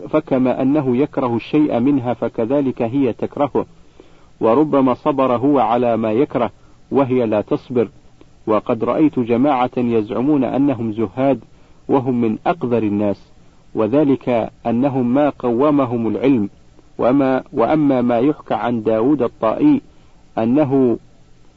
فكما 0.09 0.63
أنه 0.63 0.97
يكره 0.97 1.37
الشيء 1.37 1.81
منها 1.81 2.15
فكذلك 2.15 2.83
هي 2.83 3.13
تكرهه. 3.13 3.67
وربما 4.41 4.95
صبر 4.95 5.37
هو 5.37 5.59
على 5.59 5.97
ما 5.97 6.13
يكره 6.13 6.51
وهي 6.91 7.27
لا 7.27 7.41
تصبر. 7.41 7.89
وقد 8.47 8.85
رأيت 8.85 9.19
جماعة 9.19 9.71
يزعمون 9.77 10.45
أنهم 10.45 10.93
زهاد 10.93 11.41
وهم 11.89 12.21
من 12.21 12.39
أقذر 12.47 12.83
الناس. 12.83 13.32
وذلك 13.75 14.51
أنهم 14.67 15.15
ما 15.15 15.33
قومهم 15.39 16.09
العلم 16.09 16.49
وما 16.99 17.43
وأما 17.53 18.03
ما 18.03 18.19
يحكى 18.19 18.55
عن 18.55 18.83
داود 18.83 19.23
الطائي 19.23 19.81
أنه 20.39 20.99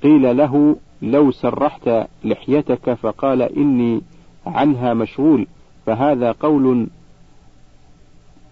قيل 0.03 0.37
له 0.37 0.75
لو 1.01 1.31
سرحت 1.31 1.89
لحيتك 2.23 2.93
فقال 2.93 3.41
إني 3.41 4.01
عنها 4.45 4.93
مشغول 4.93 5.47
فهذا 5.85 6.31
قول 6.31 6.87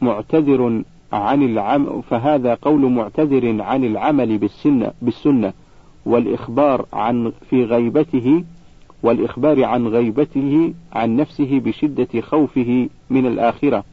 معتذر 0.01 0.83
عن 1.13 1.43
العم 1.43 2.01
فهذا 2.01 2.53
قول 2.53 2.91
معتذر 2.91 3.61
عن 3.61 3.83
العمل 3.83 4.37
بالسنة 4.37 4.91
بالسنة 5.01 5.53
والإخبار 6.05 6.85
عن 6.93 7.31
في 7.49 7.63
غيبته 7.63 8.43
والإخبار 9.03 9.63
عن 9.63 9.87
غيبته 9.87 10.73
عن 10.93 11.15
نفسه 11.15 11.59
بشدة 11.59 12.21
خوفه 12.21 12.89
من 13.09 13.25
الآخرة. 13.25 13.83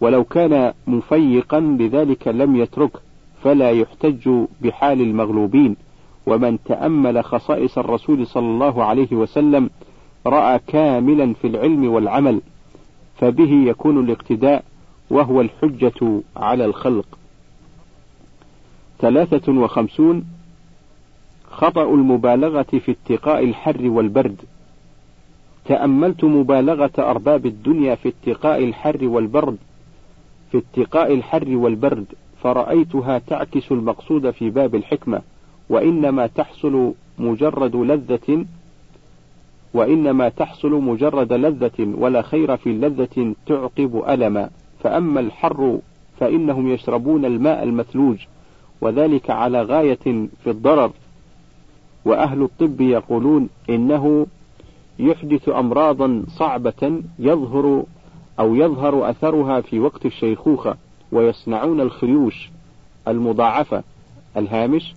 ولو 0.00 0.24
كان 0.24 0.72
مفيقا 0.86 1.60
لذلك 1.60 2.28
لم 2.28 2.56
يترك 2.56 2.90
فلا 3.42 3.70
يحتج 3.70 4.28
بحال 4.60 5.00
المغلوبين. 5.00 5.76
ومن 6.26 6.58
تأمل 6.64 7.24
خصائص 7.24 7.78
الرسول 7.78 8.26
صلى 8.26 8.46
الله 8.46 8.84
عليه 8.84 9.12
وسلم 9.12 9.70
رأى 10.26 10.60
كاملا 10.66 11.34
في 11.34 11.46
العلم 11.46 11.92
والعمل 11.92 12.40
فبه 13.16 13.52
يكون 13.52 14.04
الاقتداء 14.04 14.64
وهو 15.10 15.40
الحجة 15.40 16.20
على 16.36 16.64
الخلق. 16.64 17.06
ثلاثة 18.98 19.52
وخمسون 19.52 20.24
خطأ 21.50 21.94
المبالغة 21.94 22.62
في 22.62 22.90
اتقاء 22.90 23.44
الحر 23.44 23.88
والبرد. 23.88 24.40
تأملت 25.64 26.24
مبالغة 26.24 26.90
أرباب 26.98 27.46
الدنيا 27.46 27.94
في 27.94 28.08
اتقاء 28.08 28.64
الحر 28.64 29.04
والبرد. 29.04 29.56
في 30.50 30.58
اتقاء 30.58 31.14
الحر 31.14 31.56
والبرد 31.56 32.06
فرأيتها 32.42 33.18
تعكس 33.18 33.72
المقصود 33.72 34.30
في 34.30 34.50
باب 34.50 34.74
الحكمة 34.74 35.22
وإنما 35.68 36.26
تحصل 36.26 36.92
مجرد 37.18 37.76
لذة 37.76 38.44
وإنما 39.74 40.28
تحصل 40.28 40.70
مجرد 40.72 41.32
لذة 41.32 41.94
ولا 41.98 42.22
خير 42.22 42.56
في 42.56 42.72
لذة 42.72 43.34
تعقب 43.46 44.02
ألما. 44.08 44.50
فأما 44.82 45.20
الحر 45.20 45.78
فإنهم 46.20 46.68
يشربون 46.68 47.24
الماء 47.24 47.62
المثلوج 47.62 48.16
وذلك 48.80 49.30
على 49.30 49.62
غاية 49.62 50.28
في 50.44 50.46
الضرر. 50.46 50.90
وأهل 52.04 52.42
الطب 52.42 52.80
يقولون 52.80 53.48
إنه 53.70 54.26
يحدث 54.98 55.48
أمراضا 55.48 56.24
صعبة 56.28 57.02
يظهر 57.18 57.84
أو 58.40 58.54
يظهر 58.54 59.10
أثرها 59.10 59.60
في 59.60 59.78
وقت 59.80 60.06
الشيخوخة 60.06 60.76
ويصنعون 61.12 61.80
الخيوش 61.80 62.50
المضاعفة. 63.08 63.82
الهامش 64.36 64.94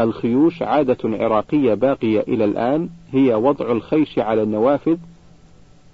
الخيوش 0.00 0.62
عادة 0.62 0.98
عراقية 1.04 1.74
باقية 1.74 2.20
إلى 2.20 2.44
الآن 2.44 2.88
هي 3.12 3.34
وضع 3.34 3.72
الخيش 3.72 4.18
على 4.18 4.42
النوافذ 4.42 4.96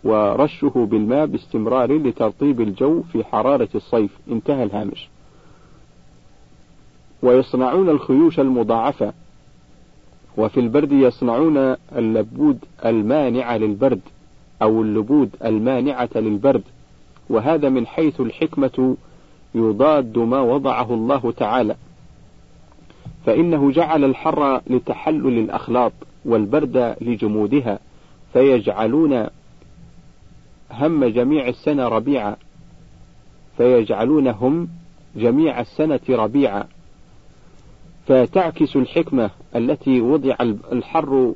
ورشه 0.05 0.89
بالماء 0.91 1.27
باستمرار 1.27 1.93
لترطيب 1.93 2.61
الجو 2.61 3.03
في 3.03 3.25
حرارة 3.25 3.69
الصيف. 3.75 4.19
انتهى 4.31 4.63
الهامش. 4.63 5.09
ويصنعون 7.25 7.89
الخيوش 7.89 8.41
المضاعفة 8.41 9.13
وفي 10.37 10.61
البرد 10.61 10.93
يصنعون 10.93 11.77
اللبود 11.97 12.59
المانع 12.85 13.57
للبرد 13.57 14.01
أو 14.63 14.83
اللبود 14.83 15.31
المانعة 15.45 16.09
للبرد. 16.17 16.63
وهذا 17.31 17.69
من 17.69 17.87
حيث 17.87 18.21
الحكمة 18.21 18.97
يضاد 19.55 20.19
ما 20.19 20.41
وضعه 20.41 20.95
الله 20.95 21.33
تعالى. 21.37 21.77
فإنه 23.27 23.71
جعل 23.71 24.05
الحر 24.05 24.61
لتحلل 24.67 25.39
الأخلاط 25.39 25.93
والبرد 26.25 26.97
لجمودها 27.01 27.79
فيجعلون 28.33 29.27
هم 30.71 31.05
جميع 31.05 31.49
السنة 31.49 31.89
ربيعا 31.89 32.37
فيجعلونهم 33.57 34.69
جميع 35.17 35.61
السنة 35.61 36.01
ربيعا. 36.11 36.65
فتعكس 38.07 38.77
الحكمة 38.77 39.31
التي 39.57 40.01
وضع 40.01 40.37
الحر 40.73 41.33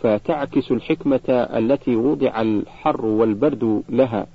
فتعكس 0.00 0.70
الحكمة 0.70 1.20
التي 1.28 1.96
وضع 1.96 2.40
الحر 2.42 3.06
والبرد 3.06 3.82
لها 3.88 4.26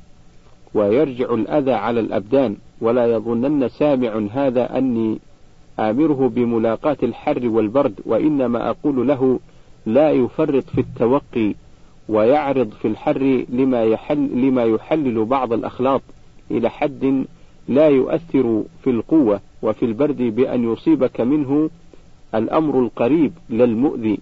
ويرجع 0.74 1.34
الأذى 1.34 1.74
على 1.74 2.00
الأبدان. 2.00 2.56
ولا 2.82 3.06
يظنن 3.06 3.68
سامع 3.68 4.28
هذا 4.32 4.78
أني 4.78 5.20
آمره 5.80 6.30
بملاقاة 6.36 6.98
الحر 7.04 7.48
والبرد 7.48 8.00
وإنما 8.06 8.70
أقول 8.70 9.08
له 9.08 9.40
لا 9.86 10.12
يفرط 10.12 10.64
في 10.64 10.82
التوقي 10.82 11.56
ويعرض 12.10 12.70
في 12.72 12.88
الحر 12.88 13.46
لما 13.50 13.84
يحل 13.84 14.30
لما 14.48 14.64
يحلل 14.64 15.26
بعض 15.26 15.54
الأخلاط. 15.54 16.02
إلى 16.52 16.70
حد 16.70 17.26
لا 17.68 17.88
يؤثر 17.88 18.64
في 18.84 18.90
القوة. 18.90 19.42
وفي 19.62 19.86
البرد 19.86 20.18
بأن 20.22 20.74
يصيبك 20.74 21.22
منه 21.22 21.70
الأمر 22.36 22.80
القريب 22.80 23.34
لا 23.50 23.64
المؤذي 23.64 24.20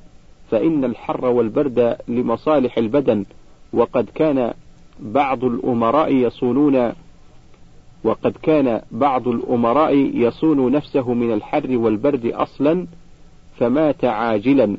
فإن 0.52 0.86
الحر 0.86 1.26
والبرد 1.26 1.98
لمصالح 2.08 2.78
البدن 2.78 3.26
وقد 3.74 4.10
كان 4.16 4.54
بعض 5.00 5.44
الأمراء 5.44 6.14
يصونون 6.14 6.94
وقد 8.04 8.32
كان 8.44 8.82
بعض 8.92 9.28
الأمراء 9.28 9.96
يصون 9.96 10.72
نفسه 10.72 11.14
من 11.14 11.34
الحر 11.34 11.78
والبرد 11.78 12.26
أصلا 12.26 12.88
فمات 13.58 14.06
عاجلا. 14.06 14.78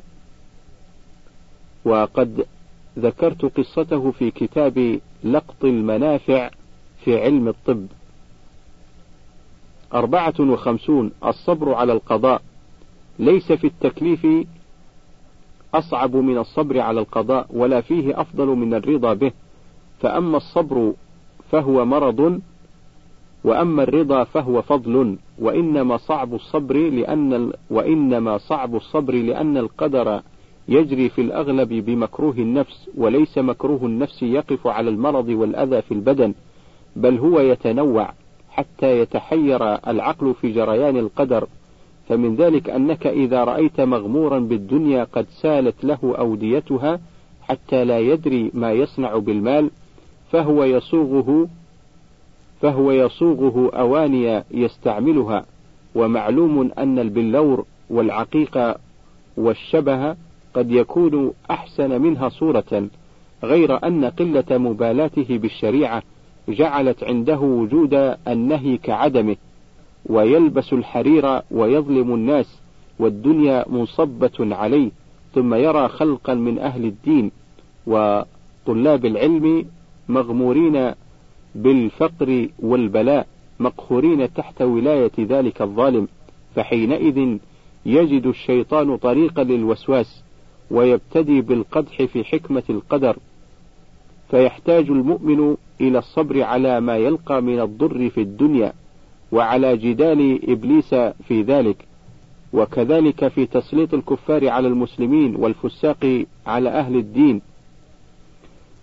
وقد 1.85 2.47
ذكرت 2.99 3.44
قصته 3.44 4.11
في 4.11 4.31
كتاب 4.31 5.01
لقط 5.25 5.64
المنافع 5.64 6.51
في 7.05 7.23
علم 7.23 7.49
الطب. 7.49 7.87
أربعة 9.94 10.35
وخمسون 10.40 11.12
الصبر 11.24 11.74
على 11.74 11.92
القضاء. 11.92 12.42
ليس 13.18 13.53
في 13.53 13.66
التكليف 13.66 14.27
أصعب 15.74 16.16
من 16.16 16.38
الصبر 16.38 16.81
على 16.81 17.01
القضاء 17.01 17.46
ولا 17.51 17.81
فيه 17.81 18.20
أفضل 18.20 18.46
من 18.46 18.74
الرضا 18.74 19.14
به. 19.14 19.33
فأما 20.01 20.37
الصبر 20.37 20.92
فهو 21.51 21.85
مرض 21.85 22.40
وأما 23.44 23.83
الرضا 23.83 24.24
فهو 24.24 24.62
فضل 24.62 25.16
وإنما 25.38 25.96
صعب 25.96 26.35
الصبر 26.35 26.77
لأن 26.77 27.53
وإنما 27.70 28.38
صعب 28.38 28.77
الصبر 28.77 29.14
لأن 29.14 29.57
القدر 29.57 30.22
يجري 30.68 31.09
في 31.09 31.20
الأغلب 31.20 31.68
بمكروه 31.68 32.35
النفس 32.35 32.90
وليس 32.96 33.38
مكروه 33.38 33.87
النفس 33.87 34.22
يقف 34.22 34.66
على 34.66 34.90
المرض 34.90 35.29
والأذى 35.29 35.83
في 35.83 35.94
البدن 35.94 36.35
بل 36.96 37.18
هو 37.18 37.40
يتنوع. 37.40 38.12
حتى 38.59 39.01
يتحير 39.01 39.75
العقل 39.88 40.35
في 40.35 40.53
جريان 40.53 40.97
القدر 40.97 41.47
فمن 42.09 42.37
ذلك 42.37 42.71
أنك 42.71 43.07
إذا 43.07 43.44
رأيت 43.44 43.81
مغمورا 43.81 44.38
بالدنيا 44.38 45.05
قد 45.05 45.27
سالت 45.31 45.85
له 45.85 46.14
أوديتها 46.18 47.01
حتى 47.42 47.85
لا 47.85 47.99
يدري 47.99 48.51
ما 48.55 48.73
يصنع 48.73 49.16
بالمال 49.18 49.71
فهو 50.33 50.64
يصوغه 50.64 51.49
فهو 52.61 52.92
يصوغه 52.92 53.71
أواني 53.75 54.42
يستعملها 54.51 55.44
ومعلوم 55.94 56.71
أن 56.79 56.99
البلور 56.99 57.64
والعقيق 57.90 58.77
والشبه 59.37 60.16
قد 60.55 60.71
يكون 60.71 61.33
أحسن 61.51 62.03
منها 62.03 62.29
صورة 62.29 62.88
غير 63.44 63.87
أن 63.87 64.05
قلة 64.05 64.59
مبالاته 64.59 65.38
بالشريعة 65.38 66.03
جعلت 66.49 67.05
عنده 67.05 67.39
وجود 67.39 67.95
النهي 68.29 68.77
كعدمه 68.77 69.37
ويلبس 70.07 70.73
الحرير 70.73 71.41
ويظلم 71.51 72.15
الناس 72.15 72.59
والدنيا 72.99 73.65
منصبة 73.69 74.31
عليه 74.41 74.91
ثم 75.35 75.55
يرى 75.55 75.89
خلقا 75.89 76.35
من 76.35 76.59
أهل 76.59 76.85
الدين 76.85 77.31
وطلاب 77.87 79.07
العلم 79.07 79.67
مغمورين 80.09 80.95
بالفقر 81.55 82.49
والبلاء 82.59 83.27
مقهورين 83.61 84.35
تحت 84.35 84.63
ولاية 84.63 85.13
ذلك 85.21 85.63
الظالم 85.63 86.09
فحينئذ 86.55 87.39
يجد 87.87 88.27
الشيطان 88.27 88.97
طريقا 88.97 89.45
للوسواس 89.45 90.23
ويبتدي 90.71 91.41
بالقدح 91.41 92.03
في 92.03 92.25
حكمة 92.25 92.63
القدر. 92.71 93.17
فيحتاج 94.31 94.91
المؤمن 94.91 95.57
إلى 95.81 95.99
الصبر 95.99 96.43
على 96.43 96.81
ما 96.81 96.97
يلقى 96.97 97.43
من 97.43 97.61
الضر 97.61 98.11
في 98.11 98.21
الدنيا 98.21 98.73
وعلى 99.33 99.77
جدال 99.77 100.51
إبليس 100.51 100.95
في 100.95 101.43
ذلك 101.43 101.77
وكذلك 102.53 103.29
في 103.29 103.47
تسليط 103.47 103.95
الكفار 103.95 104.49
على 104.49 104.69
المسلمين 104.69 105.37
والفساق 105.37 106.25
على 106.47 106.69
أهل 106.69 106.97
الدين. 106.97 107.41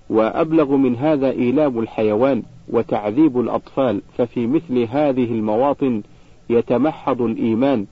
وأبلغ 0.10 0.76
من 0.76 0.96
هذا 0.96 1.30
إيلام 1.30 1.80
الحيوان 1.80 2.44
وتعذيب 2.70 3.40
الأطفال 3.40 4.02
ففي 4.18 4.48
مثل 4.48 4.80
هذه 4.80 5.32
المواطن 5.32 6.02
يتمحض 6.50 7.22
الإيمان 7.22 7.86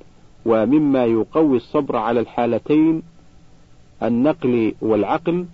ومما 0.45 1.05
يقوي 1.05 1.57
الصبر 1.57 1.95
على 1.95 2.19
الحالتين 2.19 3.03
النقل 4.03 4.73
والعقل 4.81 5.45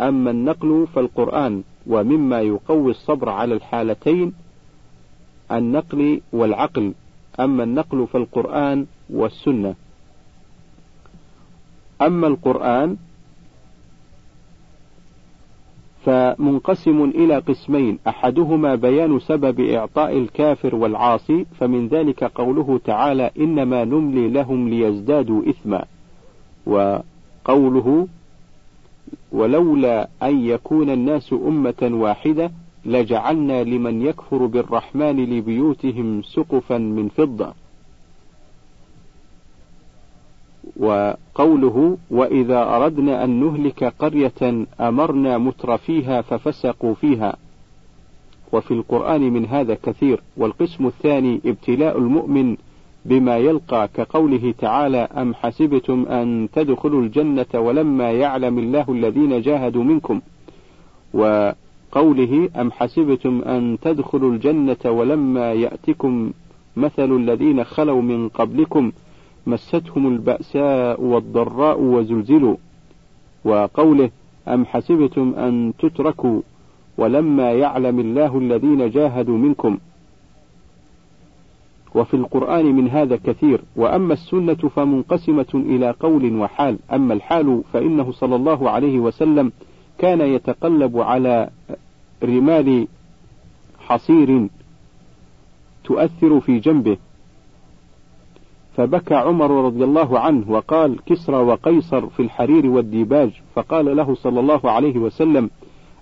أما 0.00 0.30
النقل 0.30 0.86
فالقرآن 0.94 1.62
ومما 1.86 2.40
يقوي 2.40 2.90
الصبر 2.90 3.28
على 3.28 3.54
الحالتين 3.54 4.32
النقل 5.52 6.20
والعقل. 6.32 6.94
أما 7.40 7.62
النقل 7.62 8.06
فالقرآن 8.06 8.86
والسنة. 9.10 9.74
أما 12.02 12.26
القرآن 12.26 12.96
فمنقسم 16.04 17.04
إلى 17.04 17.38
قسمين. 17.38 17.98
أحدهما 18.08 18.74
بيان 18.74 19.18
سبب 19.18 19.60
إعطاء 19.60 20.18
الكافر 20.18 20.74
والعاصي 20.74 21.46
فمن 21.58 21.88
ذلك 21.88 22.24
قوله 22.24 22.80
تعالى 22.84 23.30
إنما 23.38 23.84
نملي 23.84 24.28
لهم 24.28 24.68
ليزدادوا 24.68 25.42
إثما. 25.48 25.84
وقوله 26.66 28.08
ولولا 29.32 30.08
أن 30.22 30.44
يكون 30.44 30.90
الناس 30.90 31.32
أمة 31.32 31.90
واحدة 31.92 32.50
لجعلنا 32.84 33.64
لمن 33.64 34.02
يكفر 34.02 34.46
بالرحمن 34.46 35.16
لبيوتهم 35.16 36.22
سقفا 36.22 36.78
من 36.78 37.08
فضة. 37.08 37.54
وقوله 40.76 41.98
وإذا 42.10 42.62
أردنا 42.76 43.24
أن 43.24 43.40
نهلك 43.40 43.84
قرية 43.84 44.66
أمرنا 44.80 45.38
متر 45.38 45.78
فيها 45.78 46.22
ففسقوا 46.22 46.94
فيها. 46.94 47.36
وفي 48.52 48.70
القرآن 48.70 49.20
من 49.20 49.46
هذا 49.46 49.74
كثير. 49.74 50.22
والقسم 50.36 50.86
الثاني 50.86 51.40
ابتلاء 51.46 51.98
المؤمن 51.98 52.56
بما 53.08 53.36
يلقى 53.38 53.88
كقوله 53.94 54.54
تعالى 54.58 54.98
أم 54.98 55.34
حسبتم 55.34 56.06
أن 56.06 56.48
تدخلوا 56.52 57.02
الجنة 57.02 57.46
ولما 57.54 58.10
يعلم 58.10 58.58
الله 58.58 58.84
الذين 58.88 59.40
جاهدوا 59.40 59.84
منكم؟ 59.84 60.20
وقوله 61.14 62.48
أم 62.56 62.70
حسبتم 62.70 63.42
أن 63.42 63.78
تدخلوا 63.82 64.32
الجنة 64.32 64.76
ولما 64.84 65.52
يأتكم 65.52 66.32
مثل 66.76 67.16
الذين 67.16 67.64
خلوا 67.64 68.02
من 68.02 68.28
قبلكم 68.28 68.92
مستهم 69.46 70.06
البأساء 70.08 71.02
والضراء 71.02 71.80
وزلزلوا. 71.80 72.56
وقوله 73.44 74.10
أم 74.48 74.64
حسبتم 74.64 75.34
أن 75.34 75.72
تتركوا 75.78 76.40
ولما 76.98 77.52
يعلم 77.52 78.00
الله 78.00 78.38
الذين 78.38 78.90
جاهدوا 78.90 79.38
منكم؟ 79.38 79.78
وفي 81.96 82.14
القرآن 82.14 82.64
من 82.64 82.88
هذا 82.88 83.16
كثير 83.16 83.60
وأما 83.76 84.12
السنة 84.12 84.54
فمنقسمة 84.54 85.46
إلى 85.54 85.90
قول 86.00 86.36
وحال 86.36 86.78
أما 86.92 87.14
الحال 87.14 87.62
فإنه 87.72 88.12
صلى 88.12 88.36
الله 88.36 88.70
عليه 88.70 88.98
وسلم 88.98 89.52
كان 89.98 90.20
يتقلب 90.20 90.98
على 90.98 91.50
رمال 92.24 92.88
حصير 93.78 94.48
تؤثر 95.84 96.40
في 96.40 96.58
جنبه. 96.58 96.96
فبكى 98.76 99.14
عمر 99.14 99.64
رضي 99.64 99.84
الله 99.84 100.18
عنه 100.18 100.50
وقال 100.50 101.04
كسرى 101.06 101.36
وقيصر 101.36 102.06
في 102.06 102.20
الحرير 102.20 102.66
والديباج 102.66 103.30
فقال 103.54 103.96
له 103.96 104.14
صلى 104.14 104.40
الله 104.40 104.70
عليه 104.70 104.98
وسلم 104.98 105.50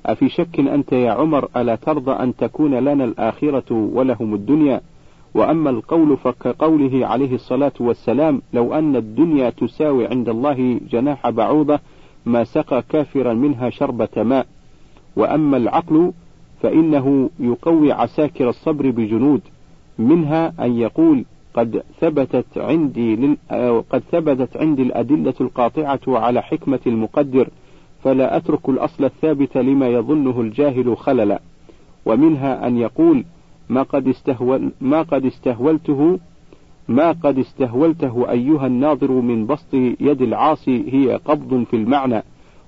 أفي 0.06 0.28
شك 0.28 0.60
أنت 0.60 0.92
يا 0.92 1.12
عمر 1.12 1.48
ألا 1.56 1.74
ترضى 1.74 2.12
أن 2.12 2.36
تكون 2.36 2.74
لنا 2.74 3.04
الآخرة 3.04 3.72
ولهم 3.72 4.34
الدنيا؟ 4.34 4.80
وأما 5.34 5.70
القول 5.70 6.16
فكقوله 6.16 7.06
عليه 7.06 7.34
الصلاة 7.34 7.72
والسلام 7.80 8.42
لو 8.52 8.74
أن 8.74 8.96
الدنيا 8.96 9.50
تساوي 9.50 10.06
عند 10.06 10.28
الله 10.28 10.80
جناح 10.90 11.30
بعوضة 11.30 11.78
ما 12.26 12.44
سقى 12.44 12.82
كافرا 12.88 13.34
منها 13.34 13.70
شربة 13.70 14.08
ماء. 14.22 14.46
وأما 15.16 15.56
العقل 15.56 16.12
فإنه 16.62 17.30
يقوي 17.40 17.92
عساكر 17.92 18.48
الصبر 18.48 18.90
بجنود 18.90 19.40
منها 19.98 20.52
أن 20.60 20.78
يقول 20.78 21.24
قد 21.54 21.82
ثبتت 22.00 22.58
عندي 22.58 23.36
قد 23.90 24.02
ثبتت 24.12 24.56
عندي 24.56 24.82
الأدلة 24.82 25.34
القاطعة 25.40 26.00
على 26.08 26.42
حكمة 26.42 26.80
المقدر 26.86 27.48
فلا 28.02 28.36
أترك 28.36 28.68
الأصل 28.68 29.04
الثابت 29.04 29.56
لما 29.56 29.88
يظنه 29.88 30.40
الجاهل 30.40 30.96
خللا. 30.96 31.40
ومنها 32.06 32.66
أن 32.66 32.78
يقول 32.78 33.24
ما 33.68 33.82
قد 33.82 34.08
استهول 34.08 34.72
ما 34.80 35.02
قد 35.02 35.24
استهولته 35.24 36.18
ما 36.88 37.12
قد 37.12 37.38
استهولته 37.38 38.30
أيها 38.30 38.66
الناظر 38.66 39.12
من 39.12 39.46
بسط 39.46 39.74
يد 40.00 40.22
العاصي 40.22 40.84
هي 40.92 41.16
قبض 41.16 41.64
في 41.70 41.76
المعنى 41.76 42.22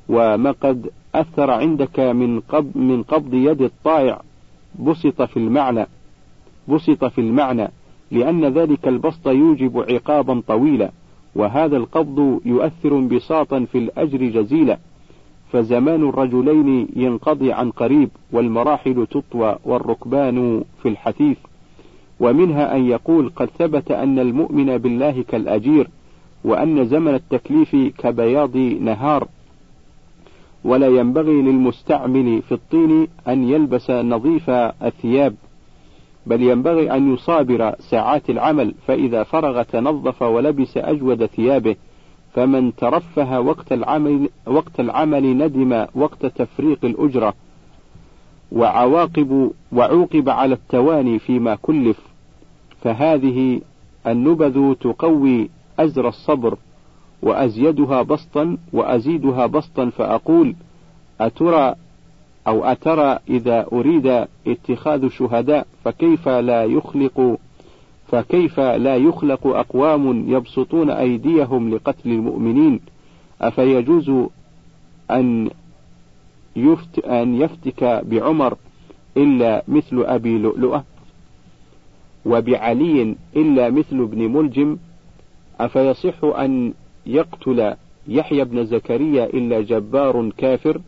وما 0.08 0.50
قد 0.50 0.90
أثر 1.14 1.50
عندك 1.50 2.00
من 2.00 2.40
قبض 2.40 2.76
من 2.76 3.02
قبض 3.02 3.34
يد 3.34 3.62
الطائع 3.62 4.20
بسط 4.78 5.22
في 5.22 5.36
المعنى 5.36 5.86
بسط 6.68 7.04
في 7.04 7.20
المعنى 7.20 7.68
لأن 8.10 8.44
ذلك 8.44 8.88
البسط 8.88 9.28
يوجب 9.28 9.84
عقابا 9.90 10.42
طويلا 10.48 10.90
وهذا 11.34 11.76
القبض 11.76 12.40
يؤثر 12.44 12.98
انبساطا 12.98 13.64
في 13.72 13.78
الأجر 13.78 14.18
جزيلا. 14.18 14.78
فزمان 15.52 16.08
الرجلين 16.08 16.88
ينقضي 16.96 17.52
عن 17.52 17.70
قريب 17.70 18.08
والمراحل 18.32 19.06
تطوى 19.10 19.56
والركبان 19.64 20.64
في 20.82 20.88
الحثيث. 20.88 21.36
ومنها 22.20 22.76
أن 22.76 22.86
يقول 22.86 23.32
قد 23.36 23.50
ثبت 23.58 23.90
أن 23.90 24.18
المؤمن 24.18 24.78
بالله 24.78 25.22
كالأجير 25.28 25.88
وأن 26.44 26.84
زمن 26.84 27.14
التكليف 27.14 27.76
كبياض 27.98 28.56
نهار. 28.56 29.28
ولا 30.64 30.88
ينبغي 30.88 31.42
للمستعمل 31.42 32.42
في 32.42 32.52
الطين 32.52 33.08
أن 33.28 33.48
يلبس 33.48 33.90
نظيف 33.90 34.50
الثياب 34.50 35.34
بل 36.26 36.42
ينبغي 36.42 36.92
أن 36.92 37.14
يصابر 37.14 37.74
ساعات 37.78 38.30
العمل 38.30 38.74
فإذا 38.86 39.22
فرغ 39.22 39.62
تنظف 39.62 40.22
ولبس 40.22 40.76
أجود 40.76 41.26
ثيابه. 41.26 41.76
فمن 42.36 42.76
ترفه 42.76 43.40
وقت 43.40 43.72
العمل 43.72 44.28
وقت 44.46 44.80
العمل 44.80 45.36
ندم 45.36 45.86
وقت 45.94 46.26
تفريق 46.26 46.78
الأجرة 46.84 47.34
وعواقب 48.52 49.52
وعوقب 49.72 50.28
على 50.28 50.54
التواني 50.54 51.18
فيما 51.18 51.54
كلف 51.54 51.98
فهذه 52.82 53.60
النبذ 54.06 54.74
تقوي 54.74 55.50
أزر 55.78 56.08
الصبر 56.08 56.58
وأزيدها 57.22 58.02
بسطا 58.02 58.56
وأزيدها 58.72 59.46
بسطا 59.46 59.90
فأقول 59.90 60.54
أترى 61.20 61.74
أو 62.48 62.64
أترى 62.64 63.18
إذا 63.28 63.66
أريد 63.72 64.26
اتخاذ 64.46 65.08
شهداء 65.08 65.66
فكيف 65.84 66.28
لا 66.28 66.64
يخلق 66.64 67.38
فكيف 68.08 68.60
لا 68.60 68.96
يخلق 68.96 69.46
أقوام 69.46 70.30
يبسطون 70.30 70.90
أيديهم 70.90 71.74
لقتل 71.74 72.10
المؤمنين؟ 72.10 72.80
أفيجوز 73.40 74.10
أن 75.10 75.50
يفت 76.56 76.98
أن 76.98 77.34
يفتك 77.40 77.84
بعمر 77.84 78.56
إلا 79.16 79.64
مثل 79.68 80.02
أبي 80.06 80.38
لؤلؤة 80.38 80.84
وبعلي 82.26 83.16
إلا 83.36 83.70
مثل 83.70 84.00
ابن 84.00 84.28
ملجم؟ 84.32 84.76
أفيصح 85.60 86.24
أن 86.24 86.72
يقتل 87.06 87.74
يحيى 88.08 88.44
بن 88.44 88.64
زكريا 88.64 89.24
إلا 89.24 89.60
جبار 89.60 90.30
كافر؟ 90.38 90.80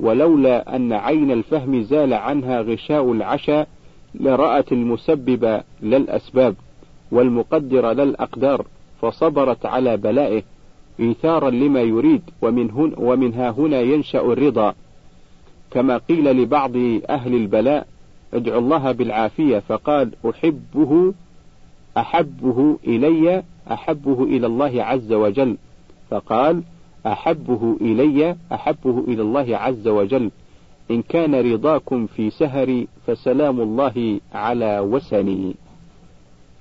ولولا 0.00 0.76
أن 0.76 0.92
عين 0.92 1.30
الفهم 1.30 1.82
زال 1.82 2.14
عنها 2.14 2.60
غشاء 2.60 3.12
العشاء 3.12 3.68
لرأت 4.14 4.72
المسبب 4.72 5.44
لا 5.82 5.96
الأسباب 5.96 6.54
والمقدر 7.12 7.92
لا 7.92 8.02
الأقدار 8.02 8.66
فصبرت 9.02 9.66
على 9.66 9.96
بلائه 9.96 10.42
إيثارا 11.00 11.50
لما 11.50 11.80
يريد 11.80 12.22
ومن, 12.42 12.70
هن 12.70 12.92
ومنها 12.96 13.50
هنا 13.50 13.80
ينشأ 13.80 14.20
الرضا. 14.20 14.74
كما 15.70 15.96
قيل 15.96 16.42
لبعض 16.42 16.76
أهل 17.10 17.34
البلاء 17.34 17.86
ادعو 18.34 18.58
الله 18.58 18.92
بالعافية 18.92 19.58
فقال 19.58 20.10
أحبه 20.30 21.14
أحبه 21.96 22.78
إلي 22.86 23.42
أحبه 23.70 24.24
إلى 24.24 24.46
الله 24.46 24.84
عز 24.84 25.12
وجل. 25.12 25.56
فقال 26.10 26.62
أحبه 27.06 27.76
إلي 27.80 28.36
أحبه 28.52 29.04
إلى 29.08 29.22
الله 29.22 29.56
عز 29.56 29.88
وجل. 29.88 30.30
إن 30.90 31.02
كان 31.02 31.52
رضاكم 31.52 32.06
في 32.06 32.30
سهري 32.30 32.88
فسلام 33.06 33.60
الله 33.60 34.20
على 34.32 34.80
وسني 34.80 35.54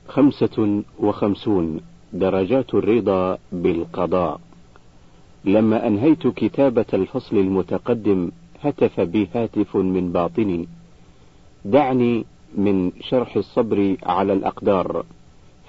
خمسة 0.07 0.83
وخمسون 0.99 1.79
درجات 2.13 2.73
الرضا 2.73 3.37
بالقضاء. 3.51 4.39
لما 5.45 5.87
أنهيت 5.87 6.27
كتابة 6.27 6.85
الفصل 6.93 7.37
المتقدم 7.37 8.31
هتف 8.61 8.99
بي 8.99 9.27
هاتف 9.35 9.75
من 9.75 10.11
باطني. 10.11 10.67
دعني 11.65 12.25
من 12.57 12.91
شرح 13.01 13.35
الصبر 13.35 13.97
على 14.03 14.33
الأقدار 14.33 15.05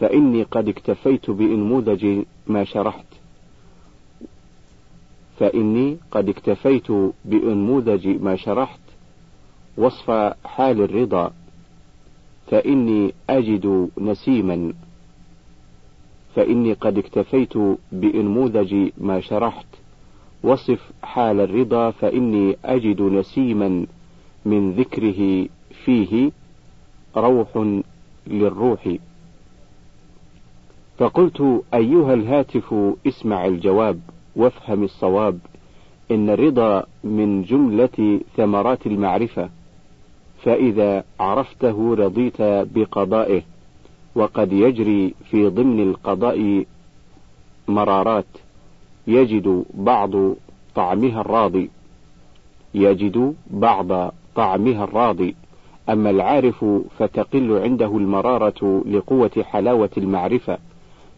فإني 0.01 0.43
قد 0.43 0.69
اكتفيت 0.69 1.31
بإنموذج 1.31 2.23
ما 2.47 2.65
شرحت. 2.65 3.20
فإني 5.41 5.97
قد 6.11 6.29
اكتفيت 6.29 6.93
بأنموذج 7.25 8.07
ما 8.09 8.37
شرحت 8.37 8.81
وصف 9.77 10.11
حال 10.45 10.81
الرضا 10.83 11.33
فإني 12.51 13.15
أجد 13.31 13.91
نسيما. 13.99 14.73
فإني 16.35 16.73
قد 16.73 16.99
اكتفيت 16.99 17.53
بأنموذج 17.93 18.91
ما 18.99 19.21
شرحت 19.21 19.67
وصف 20.43 20.93
حال 21.03 21.41
الرضا 21.41 21.91
فإني 21.91 22.57
أجد 22.65 23.03
نسيما 23.03 23.87
من 24.45 24.73
ذكره 24.73 25.49
فيه 25.85 26.31
روح 27.17 27.79
للروح. 28.27 28.97
فقلت 30.99 31.63
أيها 31.75 32.15
الهاتف 32.15 32.75
اسمع 33.07 33.47
الجواب. 33.47 34.01
وافهم 34.37 34.85
الصواب 34.85 35.39
إن 36.11 36.31
الرضا 36.31 36.85
من 37.05 37.43
جملة 37.43 38.21
ثمرات 38.37 38.87
المعرفة 38.87 39.49
فإذا 40.43 41.05
عرفته 41.21 41.95
رضيت 41.95 42.43
بقضائه 42.43 43.43
وقد 44.15 44.53
يجري 44.53 45.15
في 45.31 45.49
ضمن 45.49 45.81
القضاء 45.81 46.65
مرارات 47.69 48.27
يجد 49.07 49.65
بعض 49.75 50.11
طعمها 50.75 51.21
الراضي 51.21 51.71
يجد 52.75 53.35
بعض 53.51 54.13
طعمها 54.35 54.85
الراضي 54.85 55.35
أما 55.89 56.11
العارف 56.11 56.65
فتقل 56.99 57.59
عنده 57.59 57.97
المرارة 57.97 58.83
لقوة 58.87 59.31
حلاوة 59.43 59.91
المعرفة 59.97 60.59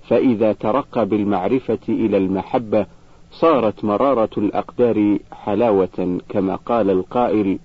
فإذا 0.09 0.53
ترقى 0.53 1.07
بالمعرفة 1.07 1.79
إلى 1.89 2.17
المحبة 2.17 2.87
صارت 3.33 3.85
مرارة 3.85 4.31
الأقدار 4.39 5.19
حلاوة 5.33 6.21
كما 6.29 6.57
قال 6.57 6.91
القائل 6.91 7.59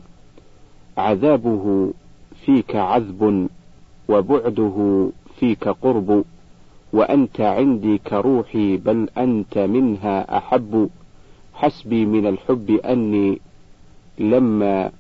عذابه 0.98 1.94
فيك 2.46 2.76
عذب 2.76 3.50
وبعده 4.10 5.10
فيك 5.40 5.68
قرب 5.68 6.24
وأنت 6.94 7.42
عندي 7.42 7.98
كروحي 7.98 8.78
بل 8.78 9.10
أنت 9.18 9.58
منها 9.58 10.38
أحب 10.38 10.90
حسبي 11.54 12.06
من 12.06 12.28
الحب 12.28 12.70
أني 12.72 13.40
لما 14.20 14.92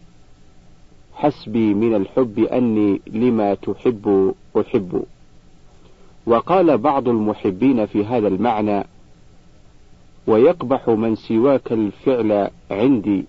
حسبي 1.13 1.73
من 1.73 1.95
الحب 1.95 2.39
أني 2.39 3.01
لما 3.07 3.53
تحب 3.53 4.35
أحب. 4.59 5.03
وقال 6.25 6.77
بعض 6.77 7.07
المحبين 7.09 7.85
في 7.85 8.05
هذا 8.05 8.27
المعنى 8.27 8.83
ويقبح 10.27 10.89
من 10.89 11.15
سواك 11.15 11.71
الفعل 11.71 12.49
عندي 12.71 13.25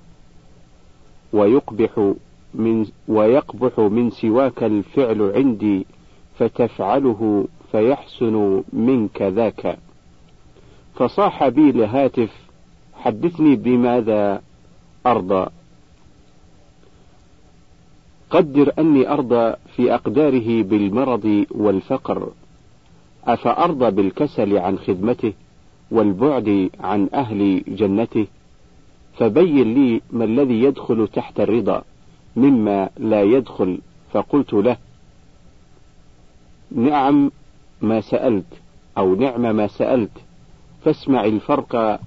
ويقبح 1.32 2.12
من 2.54 2.86
ويقبح 3.08 3.80
من 3.80 4.10
سواك 4.10 4.62
الفعل 4.62 5.32
عندي 5.34 5.86
فتفعله 6.38 7.48
فيحسن 7.72 8.62
منك 8.72 9.22
ذاك. 9.22 9.78
فصاح 10.94 11.48
بي 11.48 11.72
لهاتف 11.72 12.30
حدثني 12.94 13.56
بماذا 13.56 14.42
أرضى؟ 15.06 15.50
قدر 18.30 18.72
أني 18.78 19.08
أرضى 19.08 19.54
في 19.76 19.94
أقداره 19.94 20.62
بالمرض 20.62 21.46
والفقر 21.50 22.32
أفأرضى 23.24 23.90
بالكسل 23.90 24.56
عن 24.56 24.78
خدمته؟ 24.78 25.32
والبعد 25.90 26.70
عن 26.80 27.08
أهل 27.14 27.64
جنته 27.68 28.26
فبين 29.18 29.74
لي 29.74 30.00
ما 30.10 30.24
الذي 30.24 30.62
يدخل 30.62 31.08
تحت 31.08 31.40
الرضا 31.40 31.82
مما 32.36 32.90
لا 32.98 33.22
يدخل 33.22 33.78
فقلت 34.12 34.52
له 34.52 34.76
نعم 36.72 37.30
ما 37.82 38.00
سألت 38.00 38.46
أو 38.98 39.14
نعم 39.14 39.56
ما 39.56 39.66
سألت 39.66 40.10
فاسمع 40.84 41.24
الفرق 41.24 42.00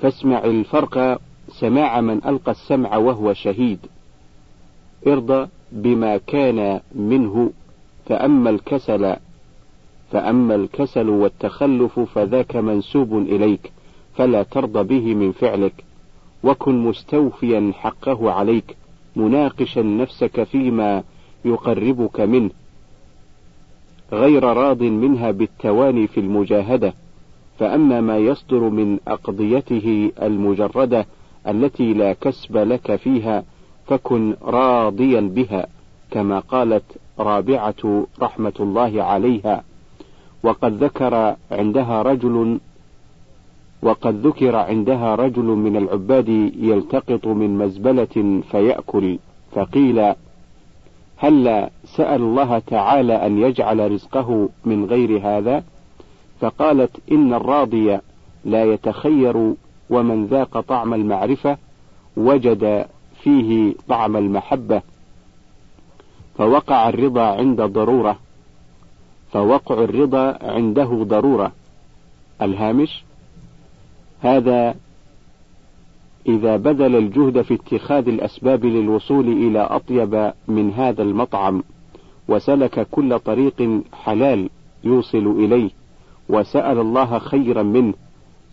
فاسمع 0.00 0.44
الفرق 0.44 1.20
سماع 1.48 2.00
من 2.00 2.24
ألقى 2.24 2.52
السمع 2.52 2.96
وهو 2.96 3.32
شهيد. 3.32 3.78
ارضى 5.06 5.48
بما 5.72 6.16
كان 6.16 6.80
منه 6.94 7.50
فأما 8.06 8.50
الكسل 8.50 9.16
فأما 10.10 10.54
الكسل 10.54 11.08
والتخلف 11.08 12.00
فذاك 12.00 12.56
منسوب 12.56 13.18
إليك 13.18 13.72
فلا 14.14 14.42
ترضى 14.42 14.82
به 14.82 15.14
من 15.14 15.32
فعلك 15.32 15.84
وكن 16.44 16.78
مستوفيا 16.78 17.72
حقه 17.74 18.30
عليك 18.30 18.76
مناقشا 19.16 19.80
نفسك 19.80 20.42
فيما 20.42 21.02
يقربك 21.44 22.20
منه. 22.20 22.50
غير 24.12 24.44
راض 24.44 24.82
منها 24.82 25.30
بالتواني 25.30 26.06
في 26.06 26.20
المجاهدة 26.20 26.94
فأما 27.58 28.00
ما 28.00 28.18
يصدر 28.18 28.60
من 28.60 28.98
أقضيته 29.08 30.12
المجردة 30.22 31.06
التي 31.48 31.94
لا 31.94 32.12
كسب 32.12 32.56
لك 32.56 32.96
فيها 32.96 33.44
فكن 33.86 34.36
راضيا 34.42 35.20
بها 35.20 35.66
كما 36.10 36.38
قالت 36.38 36.84
رابعة 37.18 38.06
رحمة 38.20 38.52
الله 38.60 39.02
عليها. 39.02 39.64
وقد 40.42 40.84
ذكر 40.84 41.36
عندها 41.50 42.02
رجل 42.02 42.60
وقد 43.82 44.26
ذكر 44.26 44.56
عندها 44.56 45.14
رجل 45.14 45.42
من 45.42 45.76
العباد 45.76 46.28
يلتقط 46.58 47.26
من 47.26 47.58
مزبلة 47.58 48.42
فيأكل 48.50 49.18
فقيل 49.52 50.14
هل 51.16 51.68
سأل 51.84 52.22
الله 52.22 52.58
تعالى 52.58 53.26
أن 53.26 53.38
يجعل 53.38 53.92
رزقه 53.92 54.48
من 54.64 54.84
غير 54.84 55.20
هذا؟ 55.22 55.64
فقالت 56.40 56.90
إن 57.12 57.34
الراضي 57.34 57.98
لا 58.44 58.64
يتخير 58.64 59.54
ومن 59.90 60.26
ذاق 60.26 60.60
طعم 60.60 60.94
المعرفة 60.94 61.56
وجد 62.16 62.86
فيه 63.22 63.74
طعم 63.88 64.16
المحبة. 64.16 64.82
فوقع 66.38 66.88
الرضا 66.88 67.22
عند 67.22 67.62
ضرورة. 67.62 68.18
فوقع 69.32 69.84
الرضا 69.84 70.38
عنده 70.42 71.04
ضرورة. 71.04 71.52
الهامش 72.42 73.04
هذا 74.20 74.74
إذا 76.26 76.56
بذل 76.56 76.96
الجهد 76.96 77.42
في 77.42 77.54
اتخاذ 77.54 78.08
الأسباب 78.08 78.64
للوصول 78.64 79.28
إلى 79.28 79.58
أطيب 79.60 80.32
من 80.48 80.72
هذا 80.72 81.02
المطعم 81.02 81.62
وسلك 82.28 82.88
كل 82.90 83.18
طريق 83.18 83.82
حلال 83.92 84.50
يوصل 84.84 85.26
إليه 85.26 85.70
وسأل 86.28 86.78
الله 86.78 87.18
خيرا 87.18 87.62
منه 87.62 87.94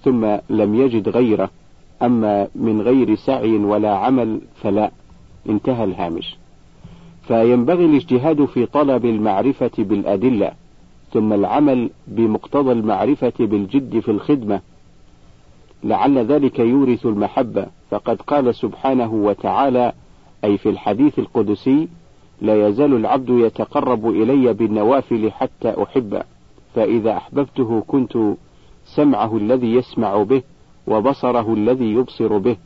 ثم 0.04 0.38
لم 0.50 0.76
يجد 0.76 1.10
غيره. 1.10 1.50
أما 2.02 2.48
من 2.56 2.82
غير 2.82 3.16
سعي 3.16 3.58
ولا 3.58 3.96
عمل 3.96 4.42
فلا. 4.62 4.92
انتهى 5.50 5.84
الهامش. 5.84 6.36
فينبغي 7.28 7.86
الاجتهاد 7.86 8.46
في 8.46 8.66
طلب 8.66 9.06
المعرفة 9.06 9.72
بالأدلة. 9.78 10.52
ثم 11.18 11.34
العمل 11.34 11.90
بمقتضى 12.08 12.72
المعرفة 12.72 13.34
بالجد 13.40 14.00
في 14.00 14.12
الخدمة. 14.12 14.62
لعل 15.84 16.18
ذلك 16.18 16.60
يورث 16.60 17.06
المحبة. 17.06 17.66
فقد 17.90 18.22
قال 18.22 18.56
سبحانه 18.56 19.14
وتعالى 19.14 19.94
أي 20.44 20.58
في 20.58 20.70
الحديث 20.70 21.20
القدسي 21.20 21.88
لا 22.42 22.68
يزال 22.68 22.94
العبد 22.94 23.30
يتقرب 23.30 24.10
إلي 24.10 24.54
بالنوافل 24.54 25.32
حتى 25.32 25.84
أحبه 25.84 26.24
فإذا 26.76 27.18
أحببته 27.18 27.84
كنت 27.88 28.18
سمعه 28.86 29.38
الذي 29.38 29.74
يسمع 29.74 30.24
به 30.24 30.42
وبصره 30.88 31.54
الذي 31.54 31.94
يبصر 31.94 32.38
به. 32.38 32.58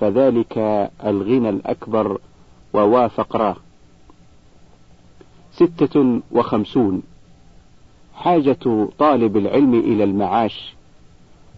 فذلك 0.00 0.58
الغنى 1.04 1.48
الأكبر 1.48 2.18
ووافقراه 2.74 3.56
ستة 5.52 6.20
وخمسون. 6.32 7.02
حاجة 8.18 8.88
طالب 8.98 9.36
العلم 9.36 9.74
إلى 9.74 10.04
المعاش. 10.04 10.74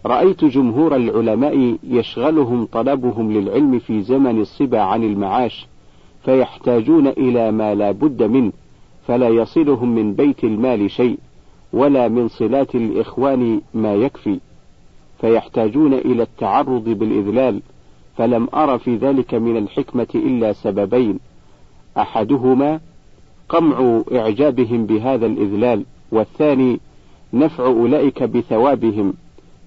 رأيت 0.05 0.45
جمهور 0.45 0.95
العلماء 0.95 1.77
يشغلهم 1.83 2.65
طلبهم 2.65 3.31
للعلم 3.31 3.79
في 3.79 4.01
زمن 4.01 4.41
الصبا 4.41 4.79
عن 4.79 5.03
المعاش 5.03 5.67
فيحتاجون 6.25 7.07
إلى 7.07 7.51
ما 7.51 7.75
لا 7.75 7.91
بد 7.91 8.23
منه 8.23 8.51
فلا 9.07 9.29
يصلهم 9.29 9.95
من 9.95 10.13
بيت 10.13 10.43
المال 10.43 10.91
شيء 10.91 11.17
ولا 11.73 12.07
من 12.07 12.27
صلات 12.27 12.75
الإخوان 12.75 13.61
ما 13.73 13.95
يكفي. 13.95 14.39
فيحتاجون 15.21 15.93
إلى 15.93 16.23
التعرض 16.23 16.83
بالإذلال 16.83 17.61
فلم 18.17 18.47
أر 18.53 18.77
في 18.77 18.95
ذلك 18.95 19.33
من 19.33 19.57
الحكمة 19.57 20.07
إلا 20.15 20.53
سببين. 20.53 21.19
أحدهما 21.97 22.79
قمع 23.49 24.01
إعجابهم 24.11 24.85
بهذا 24.85 25.25
الإذلال. 25.25 25.85
والثاني 26.11 26.79
نفع 27.33 27.65
أولئك 27.65 28.23
بثوابهم 28.23 29.13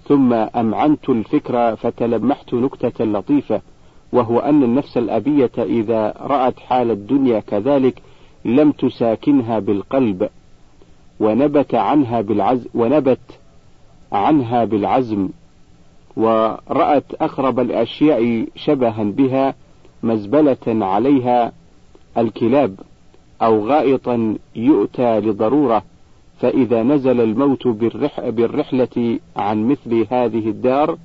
ثم 0.08 0.32
أمعنت 0.32 1.08
الفكرة 1.08 1.74
فتلمحت 1.74 2.54
نكتة 2.54 3.04
لطيفة 3.04 3.60
وهو 4.12 4.38
أن 4.38 4.62
النفس 4.62 4.96
الأبية 4.96 5.50
إذا 5.58 6.14
رأت 6.20 6.60
حال 6.60 6.90
الدنيا 6.90 7.40
كذلك 7.40 8.02
لم 8.44 8.72
تساكنها 8.72 9.58
بالقلب 9.58 10.28
ونبت 11.20 11.74
عنها 11.74 12.20
بالعزم 12.20 12.68
ونبت 12.74 13.38
عنها 14.12 14.64
بالعزم 14.64 15.28
ورأت 16.16 17.14
أقرب 17.20 17.60
الأشياء 17.60 18.46
شبها 18.56 19.02
بها 19.02 19.54
مزبلة 20.02 20.86
عليها 20.86 21.52
الكلاب 22.18 22.80
أو 23.42 23.66
غائطا 23.66 24.36
يؤتى 24.56 25.20
لضرورة. 25.20 25.82
فإذا 26.44 26.82
نزل 26.82 27.20
الموت 27.20 27.66
بالرح 27.68 28.28
بالرحلة 28.28 29.18
عن 29.36 29.68
مثل 29.68 30.06
هذه 30.10 30.48
الدار 30.48 30.98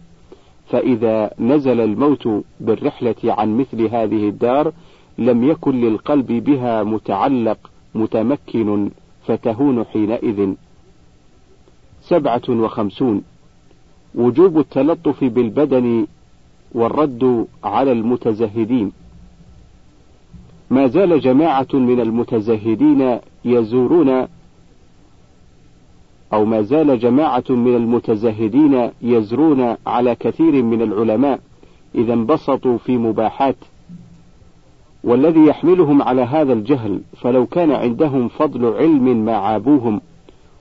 فإذا 0.70 1.32
نزل 1.40 1.80
الموت 1.80 2.28
بالرحلة 2.60 3.16
عن 3.24 3.58
مثل 3.58 3.82
هذه 3.82 4.30
الدار 4.30 4.72
لم 5.18 5.44
يكن 5.44 5.82
للقلب 5.82 6.28
بها 6.28 6.84
متعلق 6.84 7.58
متمكن 7.96 8.90
فتهون 9.28 9.84
حينئذ. 9.86 10.54
سبعة 12.02 12.50
وخمسون. 12.50 13.22
وجوب 14.16 14.60
التلطف 14.60 15.24
بالبدن 15.24 16.08
والرد 16.72 17.48
على 17.64 17.92
المتزهدين. 17.92 18.92
ما 20.70 20.88
زال 20.88 21.20
جماعة 21.20 21.68
من 21.74 22.00
المتزهدين 22.00 23.20
يزورون 23.46 24.28
أو 26.34 26.46
ما 26.46 26.62
زال 26.62 27.00
جماعة 27.00 27.44
من 27.50 27.76
المتزهدين 27.76 28.90
يزرون 29.02 29.76
على 29.88 30.16
كثير 30.16 30.64
من 30.64 30.82
العلماء 30.82 31.40
إذا 31.96 32.14
انبسطوا 32.14 32.78
في 32.78 32.98
مباحات. 32.98 33.56
والذي 35.04 35.46
يحملهم 35.46 36.02
على 36.02 36.22
هذا 36.22 36.54
الجهل 36.54 37.02
فلو 37.22 37.46
كان 37.46 37.72
عندهم 37.72 38.28
فضل 38.28 38.66
علم 38.66 39.26
ما 39.26 39.36
عابوهم 39.36 40.02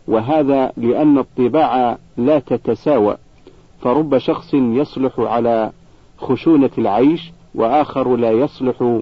وهذا 0.09 0.73
لأن 0.77 1.19
الطباع 1.19 1.99
لا 2.16 2.39
تتساوى 2.39 3.16
فرب 3.81 4.19
شخص 4.19 4.55
يصلح 4.55 5.21
على 5.21 5.73
خشونة 6.19 6.71
العيش 6.79 7.33
وآخر 7.55 8.16
لا 8.16 8.31
يصلح 8.31 9.01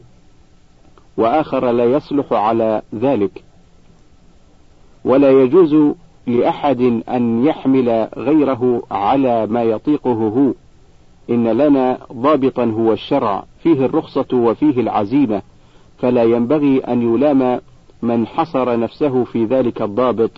وآخر 1.16 1.70
لا 1.70 1.84
يصلح 1.84 2.32
على 2.32 2.82
ذلك. 2.94 3.42
ولا 5.04 5.30
يجوز 5.30 5.94
لأحد 6.26 7.02
أن 7.08 7.44
يحمل 7.44 8.08
غيره 8.16 8.82
على 8.90 9.46
ما 9.46 9.62
يطيقه 9.62 10.12
هو. 10.12 10.52
إن 11.30 11.48
لنا 11.48 11.98
ضابطا 12.12 12.64
هو 12.64 12.92
الشرع 12.92 13.44
فيه 13.62 13.84
الرخصة 13.86 14.26
وفيه 14.32 14.80
العزيمة. 14.80 15.42
فلا 15.98 16.22
ينبغي 16.22 16.78
أن 16.78 17.14
يلام 17.14 17.60
من 18.02 18.26
حصر 18.26 18.78
نفسه 18.78 19.24
في 19.24 19.44
ذلك 19.44 19.82
الضابط. 19.82 20.30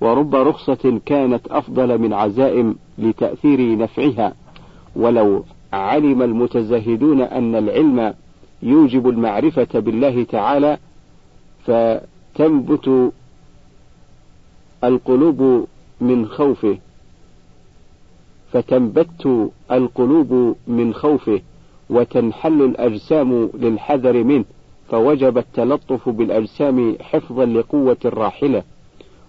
ورب 0.00 0.34
رخصة 0.34 1.00
كانت 1.06 1.46
أفضل 1.48 1.98
من 1.98 2.12
عزائم 2.12 2.76
لتأثير 2.98 3.78
نفعها. 3.78 4.34
ولو 4.96 5.44
علم 5.72 6.22
المتزهدون 6.22 7.20
أن 7.20 7.54
العلم 7.54 8.14
يوجب 8.62 9.08
المعرفة 9.08 9.80
بالله 9.80 10.24
تعالى 10.24 10.78
فتنبت 11.64 13.12
القلوب 14.84 15.66
من 16.00 16.26
خوفه. 16.26 16.78
فتنبت 18.52 19.50
القلوب 19.72 20.56
من 20.66 20.94
خوفه 20.94 21.40
وتنحل 21.90 22.62
الأجسام 22.62 23.50
للحذر 23.54 24.24
منه. 24.24 24.44
فوجب 24.88 25.38
التلطف 25.38 26.08
بالأجسام 26.08 26.96
حفظا 27.00 27.44
لقوة 27.44 27.96
الراحلة 28.04 28.62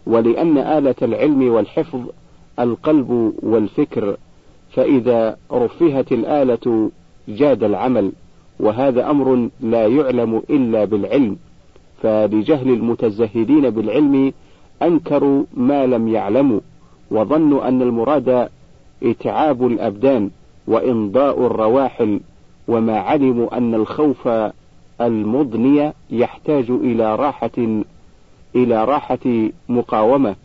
ولأن 0.07 0.57
آلة 0.57 0.95
العلم 1.01 1.47
والحفظ 1.53 1.99
القلب 2.59 3.33
والفكر 3.43 4.17
فإذا 4.71 5.37
رفهت 5.51 6.11
الآلة 6.11 6.91
جاد 7.27 7.63
العمل. 7.63 8.11
وهذا 8.59 9.09
أمر 9.09 9.49
لا 9.61 9.87
يعلم 9.87 10.41
إلا 10.49 10.85
بالعلم. 10.85 11.37
فلجهل 12.01 12.69
المتزهدين 12.69 13.69
بالعلم 13.69 14.33
أنكروا 14.83 15.43
ما 15.53 15.85
لم 15.85 16.07
يعلموا 16.07 16.59
وظنوا 17.11 17.67
أن 17.67 17.81
المراد 17.81 18.49
إتعاب 19.03 19.67
الأبدان 19.67 20.29
وإمضاء 20.67 21.45
الرواحل 21.45 22.19
وما 22.67 22.99
علموا 22.99 23.57
أن 23.57 23.73
الخوف 23.73 24.29
المضني 25.01 25.93
يحتاج 26.09 26.69
إلى 26.69 27.15
راحة 27.15 27.83
إلى 28.55 28.85
راحة 28.85 29.49
مقاومة. 29.69 30.35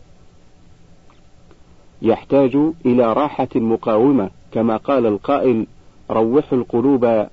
يحتاج 2.01 2.57
إلى 2.85 3.13
راحة 3.13 3.47
مقاومة 3.55 4.29
كما 4.51 4.77
قال 4.77 5.05
القائل 5.05 5.65
روحوا 6.11 6.57
القلوب 6.57 7.27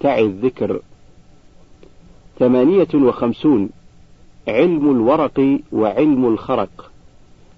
تعي 0.00 0.24
الذكر 0.24 0.80
ثمانية 2.38 2.88
وخمسون 2.94 3.70
علم 4.50 4.90
الورق 4.90 5.58
وعلم 5.72 6.26
الخرق. 6.26 6.90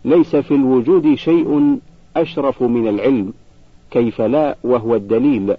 ليس 0.04 0.36
في 0.36 0.54
الوجود 0.54 1.14
شيء 1.14 1.78
أشرف 2.16 2.62
من 2.62 2.88
العلم 2.88 3.32
كيف 3.90 4.20
لا 4.20 4.56
وهو 4.64 4.94
الدليل. 4.94 5.54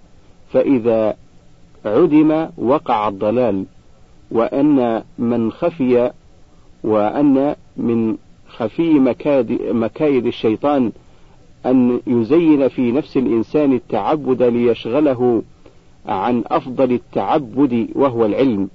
فإذا 0.52 1.16
عدم 1.86 2.48
وقع 2.58 3.08
الضلال 3.08 3.66
وأن 4.32 5.04
من 5.20 5.52
خفي 5.52 6.12
وأن 6.84 7.56
من 7.78 8.18
خفي 8.48 8.90
مكايد 9.74 10.26
الشيطان 10.26 10.92
أن 11.66 12.00
يزين 12.08 12.68
في 12.68 12.92
نفس 12.92 13.18
الإنسان 13.18 13.74
التعبد 13.74 14.44
ليشغله 14.44 15.44
عن 16.06 16.44
أفضل 16.48 16.92
التعبد 16.92 17.88
وهو 17.96 18.26
العلم. 18.26 18.70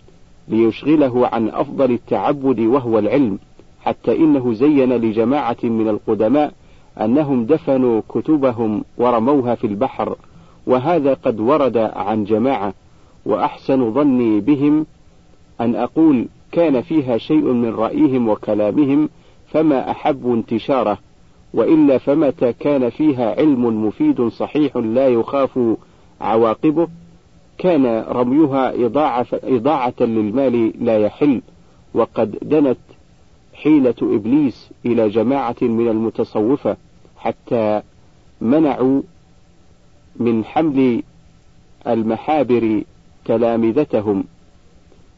ليشغله 0.48 1.26
عن 1.26 1.48
أفضل 1.48 1.92
التعبد 1.92 2.60
وهو 2.60 2.98
العلم 2.98 3.38
حتى 3.80 4.16
إنه 4.16 4.52
زين 4.52 4.92
لجماعة 4.92 5.56
من 5.62 5.88
القدماء 5.88 6.52
أنهم 7.00 7.44
دفنوا 7.44 8.02
كتبهم 8.08 8.84
ورموها 8.98 9.54
في 9.54 9.66
البحر 9.66 10.16
وهذا 10.66 11.14
قد 11.14 11.40
ورد 11.40 11.76
عن 11.76 12.24
جماعة 12.24 12.74
وأحسن 13.26 13.92
ظني 13.92 14.40
بهم 14.40 14.86
أن 15.60 15.74
أقول 15.74 16.28
كان 16.52 16.80
فيها 16.80 17.18
شيء 17.18 17.44
من 17.52 17.74
رأيهم 17.74 18.28
وكلامهم 18.28 19.08
فما 19.52 19.90
أحب 19.90 20.32
انتشاره 20.32 20.98
وإلا 21.54 21.98
فمتى 21.98 22.52
كان 22.52 22.90
فيها 22.90 23.34
علم 23.38 23.86
مفيد 23.86 24.28
صحيح 24.28 24.76
لا 24.76 25.08
يخاف 25.08 25.58
عواقبه؟ 26.20 26.88
كان 27.58 27.86
رميها 28.08 28.86
إضاعة, 29.44 29.94
للمال 30.00 30.84
لا 30.84 30.98
يحل 30.98 31.42
وقد 31.94 32.38
دنت 32.42 32.78
حيلة 33.54 33.94
إبليس 34.02 34.70
إلى 34.86 35.08
جماعة 35.08 35.56
من 35.62 35.88
المتصوفة 35.88 36.76
حتى 37.16 37.82
منعوا 38.40 39.02
من 40.16 40.44
حمل 40.44 41.02
المحابر 41.86 42.82
تلامذتهم. 43.24 44.24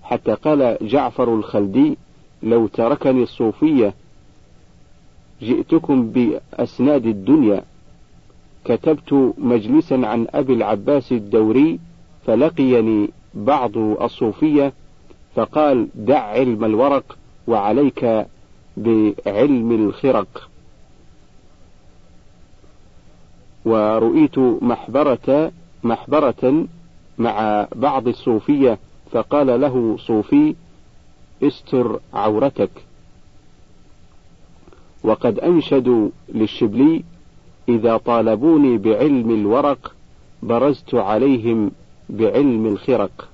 حتى 0.03 0.35
قال 0.35 0.79
جعفر 0.83 1.35
الخلدي 1.35 1.99
لو 2.43 2.67
تركني 2.67 3.23
الصوفية 3.23 3.95
جئتكم 5.43 6.11
بأسناد 6.11 7.07
الدنيا. 7.07 7.63
كتبت 8.65 9.35
مجلسا 9.39 9.95
عن 9.95 10.27
أبي 10.31 10.53
العباس 10.53 11.13
الدوري 11.13 11.79
فلقيني 12.27 13.11
بعض 13.35 13.77
الصوفية 13.79 14.73
فقال 15.35 15.89
دع 15.95 16.21
علم 16.21 16.65
الورق 16.65 17.17
وعليك 17.47 18.27
بعلم 18.77 19.73
الخرق. 19.73 20.49
ورؤيت 23.65 24.39
محبرة 24.39 25.53
محبرة 25.85 26.67
مع 27.19 27.67
بعض 27.77 28.09
الصوفية 28.09 28.79
فقال 29.11 29.61
له 29.61 29.97
صوفي 30.07 30.55
استر 31.43 32.01
عورتك. 32.15 32.71
وقد 35.05 35.39
أنشدوا 35.39 36.09
للشبلي 36.29 37.03
إذا 37.69 37.97
طالبوني 37.97 38.79
بعلم 38.79 39.31
الورق 39.31 39.95
برزت 40.43 40.95
عليهم 40.95 41.71
بعلم 42.11 42.67
الخرق. 42.67 43.29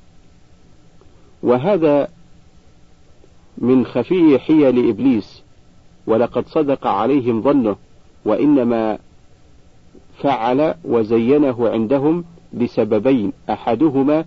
وهذا 1.42 2.08
من 3.58 3.86
خفي 3.86 4.38
حيل 4.38 4.88
إبليس 4.88 5.42
ولقد 6.06 6.46
صدق 6.48 6.86
عليهم 6.86 7.42
ظنه 7.42 7.76
وإنما 8.24 8.98
فعل 10.18 10.74
وزينه 10.84 11.68
عندهم 11.68 12.24
لسببين 12.52 13.32
أحدهما 13.50 14.24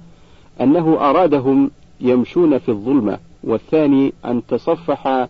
أنه 0.61 1.09
أرادهم 1.09 1.71
يمشون 2.01 2.57
في 2.57 2.69
الظلمة 2.69 3.19
والثاني 3.43 4.13
أن 4.25 4.45
تصفح 4.47 5.27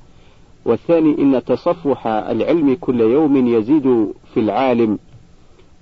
والثاني 0.65 1.21
إن 1.21 1.43
تصفح 1.45 2.07
العلم 2.07 2.77
كل 2.81 3.01
يوم 3.01 3.47
يزيد 3.47 4.13
في 4.33 4.39
العالم 4.39 4.99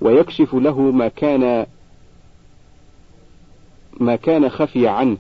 ويكشف 0.02 0.56
له 0.56 0.82
ما 0.82 1.08
كان 1.08 1.66
ما 4.00 4.16
كان 4.16 4.50
خفي 4.50 4.88
عنه 4.88 5.18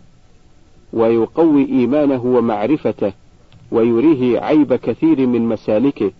ويقوي 0.93 1.65
إيمانه 1.65 2.25
ومعرفته 2.25 3.13
ويريه 3.71 4.39
عيب 4.39 4.73
كثير 4.73 5.27
من 5.27 5.41
مسالكه 5.41 6.11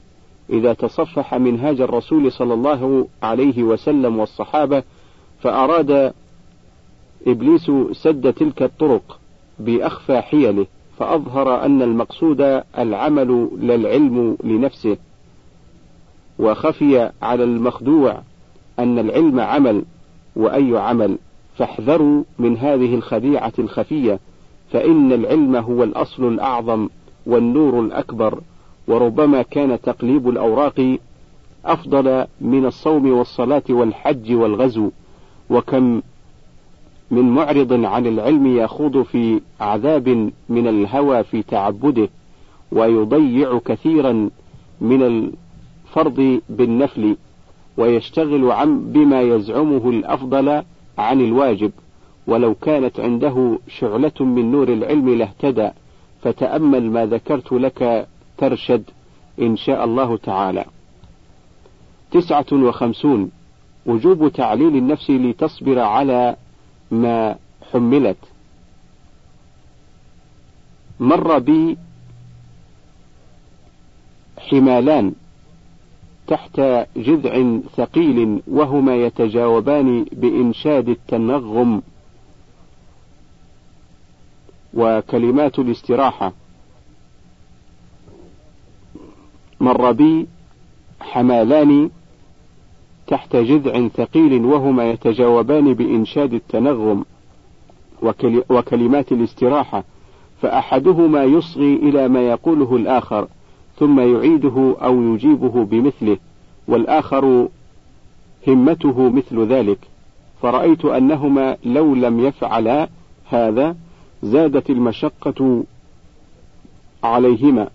إذا 0.50 0.74
تصفح 0.74 1.36
منهاج 1.36 1.82
الرسول 1.82 2.32
صلى 2.32 2.54
الله 2.54 3.08
عليه 3.24 3.64
وسلم 3.64 4.20
والصحابة 4.20 4.84
فأراد 5.42 6.14
إبليس 7.28 7.72
سد 7.92 8.34
تلك 8.34 8.64
الطرق 8.64 9.20
بأخفى 9.60 10.22
حيله 10.22 10.66
فأظهر 11.00 11.66
أن 11.66 11.82
المقصود 11.82 12.62
العمل 12.78 13.50
لا 13.60 13.76
العلم 13.76 14.38
لنفسه. 14.44 14.98
وخفي 16.40 17.12
على 17.22 17.44
المخدوع 17.44 18.22
أن 18.80 19.00
العلم 19.00 19.40
عمل 19.40 19.84
وأي 20.36 20.78
عمل؟ 20.78 21.18
فاحذروا 21.58 22.24
من 22.40 22.58
هذه 22.58 22.96
الخديعة 22.96 23.54
الخفية 23.60 24.20
فإن 24.72 25.14
العلم 25.14 25.56
هو 25.56 25.84
الأصل 25.84 26.28
الأعظم 26.28 26.90
والنور 27.26 27.80
الأكبر 27.80 28.40
وربما 28.88 29.42
كان 29.42 29.82
تقليب 29.82 30.30
الأوراق 30.30 30.98
أفضل 31.66 32.26
من 32.42 32.66
الصوم 32.66 33.12
والصلاة 33.12 33.64
والحج 33.70 34.34
والغزو. 34.34 34.90
وكم 35.50 36.02
من 37.12 37.30
معرض 37.30 37.86
عن 37.86 38.08
العلم 38.08 38.58
يخوض 38.58 39.02
في 39.02 39.42
عذاب 39.62 40.32
من 40.50 40.68
الهوى 40.68 41.24
في 41.24 41.44
تعبده 41.44 42.10
ويضيع 42.72 43.60
كثيرا 43.66 44.30
من 44.82 45.04
الفرض 45.04 46.42
بالنفل 46.50 47.18
ويشتغل 47.78 48.52
عن 48.52 48.80
بما 48.80 49.22
يزعمه 49.22 49.90
الأفضل 49.90 50.64
عن 50.98 51.22
الواجب 51.22 51.72
ولو 52.28 52.56
كانت 52.56 53.00
عنده 53.00 53.60
شعلة 53.68 54.12
من 54.20 54.52
نور 54.52 54.74
العلم 54.74 55.10
لاهتدى 55.10 55.70
فتأمل 56.22 56.92
ما 56.92 57.06
ذكرت 57.06 57.52
لك 57.52 58.08
ترشد 58.38 58.84
إن 59.42 59.58
شاء 59.58 59.86
الله 59.86 60.18
تعالى. 60.18 60.66
تسعة 62.12 62.46
وخمسون 62.54 63.32
وجوب 63.86 64.28
تعليل 64.28 64.76
النفس 64.76 65.10
لتصبر 65.10 65.80
على 65.80 66.36
ما 66.92 67.36
حملت. 67.72 68.18
مر 71.00 71.40
بي 71.40 71.78
حمالان 74.38 75.14
تحت 76.28 76.62
جذع 76.98 77.60
ثقيل 77.76 78.42
وهما 78.48 78.96
يتجاوبان 78.96 80.06
بإنشاد 80.12 80.90
التنغم. 80.90 81.82
وكلمات 84.74 85.60
الاستراحة. 85.60 86.34
مر 89.60 89.92
بي 89.92 90.28
حمالان 91.00 91.90
تحت 93.08 93.36
جذع 93.36 93.88
ثقيل 93.88 94.46
وهما 94.46 94.90
يتجاوبان 94.92 95.74
بإنشاد 95.74 96.34
التنغم. 96.34 97.06
وكلمات 98.50 99.12
الاستراحة. 99.12 99.84
فأحدهما 100.42 101.24
يصغي 101.24 101.74
إلى 101.76 102.08
ما 102.08 102.22
يقوله 102.22 102.76
الآخر. 102.76 103.28
ثم 103.80 104.00
يعيده 104.00 104.76
أو 104.82 105.02
يجيبه 105.02 105.66
بمثله 105.66 106.18
والآخر 106.68 107.48
همته 108.48 109.10
مثل 109.10 109.46
ذلك. 109.46 109.80
فرأيت 110.42 110.86
أنهما 110.86 111.58
لو 111.66 111.96
لم 111.96 112.20
يفعلا 112.20 112.90
هذا 113.30 113.76
زادت 114.24 114.70
المشقة 114.70 115.64
عليهما. 117.04 117.70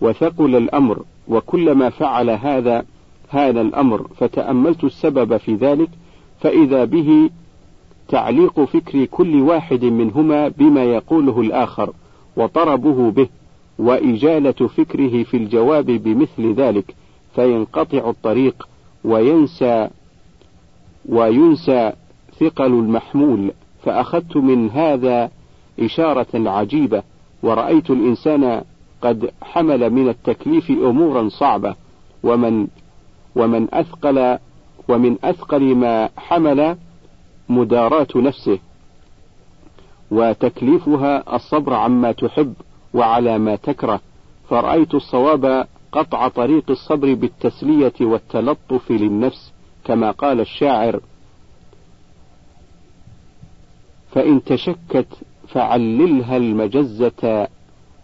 وثقل 0.00 0.56
الأمر 0.56 1.02
وكلما 1.28 1.90
فعل 1.90 2.30
هذا 2.30 2.84
هذا 3.28 3.60
الأمر 3.60 4.06
فتأملت 4.16 4.84
السبب 4.84 5.36
في 5.36 5.54
ذلك 5.54 5.88
فإذا 6.40 6.84
به 6.84 7.30
تعليق 8.08 8.60
فكر 8.60 9.04
كل 9.04 9.40
واحد 9.40 9.84
منهما 9.84 10.48
بما 10.48 10.84
يقوله 10.84 11.40
الآخر 11.40 11.92
وطربه 12.36 13.10
به. 13.10 13.28
وإجالة 13.78 14.52
فكره 14.52 15.22
في 15.22 15.36
الجواب 15.36 15.86
بمثل 15.86 16.54
ذلك 16.54 16.94
فينقطع 17.34 18.10
الطريق 18.10 18.68
وينسى 19.04 19.88
وينسى 21.08 21.92
ثقل 22.40 22.66
المحمول. 22.66 23.52
فأخذت 23.82 24.36
من 24.36 24.70
هذا 24.70 25.30
إشارة 25.80 26.50
عجيبة 26.50 27.02
ورأيت 27.42 27.90
الإنسان 27.90 28.62
قد 29.02 29.30
حمل 29.42 29.90
من 29.90 30.08
التكليف 30.08 30.70
أمورا 30.70 31.28
صعبة 31.28 31.74
ومن 32.22 32.66
ومن 33.36 33.74
أثقل 33.74 34.38
ومن 34.88 35.16
أثقل 35.24 35.74
ما 35.74 36.08
حمل 36.16 36.76
مداراة 37.48 38.08
نفسه 38.16 38.58
وتكليفها 40.10 41.36
الصبر 41.36 41.74
عما 41.74 42.12
تحب. 42.12 42.54
وعلى 42.94 43.38
ما 43.38 43.56
تكره 43.56 44.00
فرأيت 44.48 44.94
الصواب 44.94 45.66
قطع 45.92 46.28
طريق 46.28 46.70
الصبر 46.70 47.14
بالتسلية 47.14 47.92
والتلطف 48.00 48.90
للنفس 48.90 49.52
كما 49.84 50.10
قال 50.10 50.40
الشاعر 50.40 51.00
فإن 54.10 54.44
تشكت 54.44 55.06
فعللها 55.48 56.36
المجزة 56.36 57.48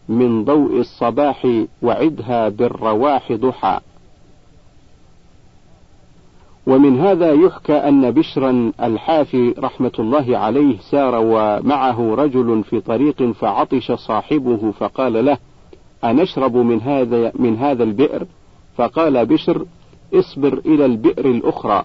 من 0.09 0.45
ضوء 0.45 0.80
الصباح 0.80 1.47
وعدها 1.82 2.49
بالرواح 2.49 3.32
ضحى. 3.32 3.80
ومن 6.68 7.00
هذا 7.00 7.32
يحكى 7.32 7.72
أن 7.72 8.10
بشرا 8.10 8.72
الحافي 8.82 9.54
رحمة 9.58 9.92
الله 9.98 10.38
عليه 10.38 10.78
سار 10.90 11.14
ومعه 11.14 12.14
رجل 12.14 12.64
في 12.64 12.80
طريق 12.80 13.22
فعطش 13.22 13.92
صاحبه 13.92 14.70
فقال 14.70 15.24
له 15.24 15.38
أنشرب 16.04 16.56
من 16.56 16.80
هذا 16.80 17.32
من 17.34 17.56
هذا 17.56 17.84
البئر؟ 17.84 18.26
فقال 18.76 19.26
بشر 19.26 19.64
اصبر 20.14 20.60
إلى 20.66 20.84
البئر 20.84 21.26
الأخرى. 21.26 21.84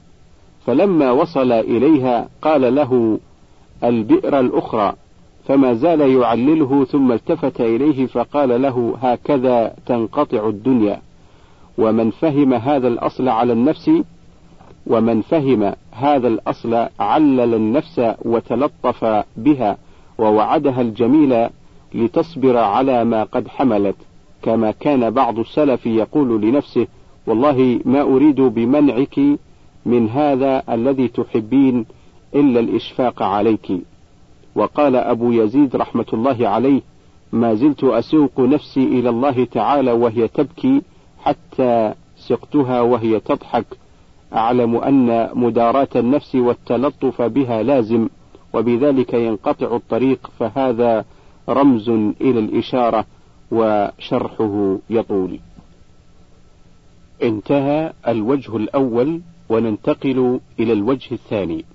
فلما 0.66 1.12
وصل 1.12 1.52
إليها 1.52 2.30
قال 2.42 2.76
له 2.76 3.20
البئر 3.84 4.40
الأخرى. 4.40 4.94
فما 5.46 5.74
زال 5.74 6.02
يعلله 6.02 6.86
ثم 6.86 7.12
التفت 7.12 7.62
إليه 7.62 8.06
فقال 8.06 8.62
له 8.62 8.98
هكذا 9.02 9.74
تنقطع 9.86 10.48
الدنيا. 10.48 11.02
ومن 11.78 12.10
فهم 12.12 12.54
هذا 12.54 12.88
الأصل 12.88 13.30
على 13.30 13.54
النفس 13.54 13.92
ومن 14.88 15.22
فهم 15.22 15.74
هذا 15.92 16.28
الأصل 16.28 16.88
علل 17.00 17.54
النفس 17.54 18.14
وتلطف 18.26 19.26
بها 19.38 19.78
ووعدها 20.18 20.82
الجميل 20.82 21.50
لتصبر 21.94 22.58
على 22.58 23.04
ما 23.04 23.24
قد 23.24 23.48
حملت 23.48 23.96
كما 24.42 24.72
كان 24.72 25.10
بعض 25.10 25.40
السلف 25.40 25.86
يقول 25.86 26.42
لنفسه 26.42 26.88
والله 27.28 27.80
ما 27.86 28.02
أريد 28.02 28.42
بمنعك 28.42 29.20
من 29.86 30.10
هذا 30.10 30.64
الذي 30.70 31.08
تحبين 31.08 31.86
إلا 32.36 32.60
الإشفاق 32.60 33.24
عليك. 33.24 33.72
وقال 34.56 34.96
أبو 34.96 35.32
يزيد 35.32 35.76
رحمة 35.76 36.06
الله 36.14 36.48
عليه 36.48 36.82
ما 37.32 37.54
زلت 37.54 37.84
أسوق 37.84 38.40
نفسي 38.40 38.84
إلى 38.84 39.10
الله 39.10 39.46
تعالى 39.46 39.92
وهي 39.92 40.28
تبكي 40.28 40.82
حتى 41.24 41.94
سقتها 42.18 42.82
وهي 42.82 43.20
تضحك 43.20 43.66
أعلم 44.34 44.76
أن 44.76 45.30
مداراة 45.34 45.88
النفس 45.96 46.36
والتلطف 46.36 47.22
بها 47.22 47.64
لازم 47.64 48.10
وبذلك 48.54 49.14
ينقطع 49.14 49.76
الطريق 49.76 50.32
فهذا 50.40 51.06
رمز 51.50 51.90
إلى 52.22 52.40
الإشارة 52.40 53.06
وشرحه 53.52 54.78
يطول. 54.90 55.40
انتهى 57.24 57.94
الوجه 58.08 58.58
الأول 58.58 59.22
وننتقل 59.50 60.40
إلى 60.60 60.74
الوجه 60.74 61.12
الثاني. 61.12 61.66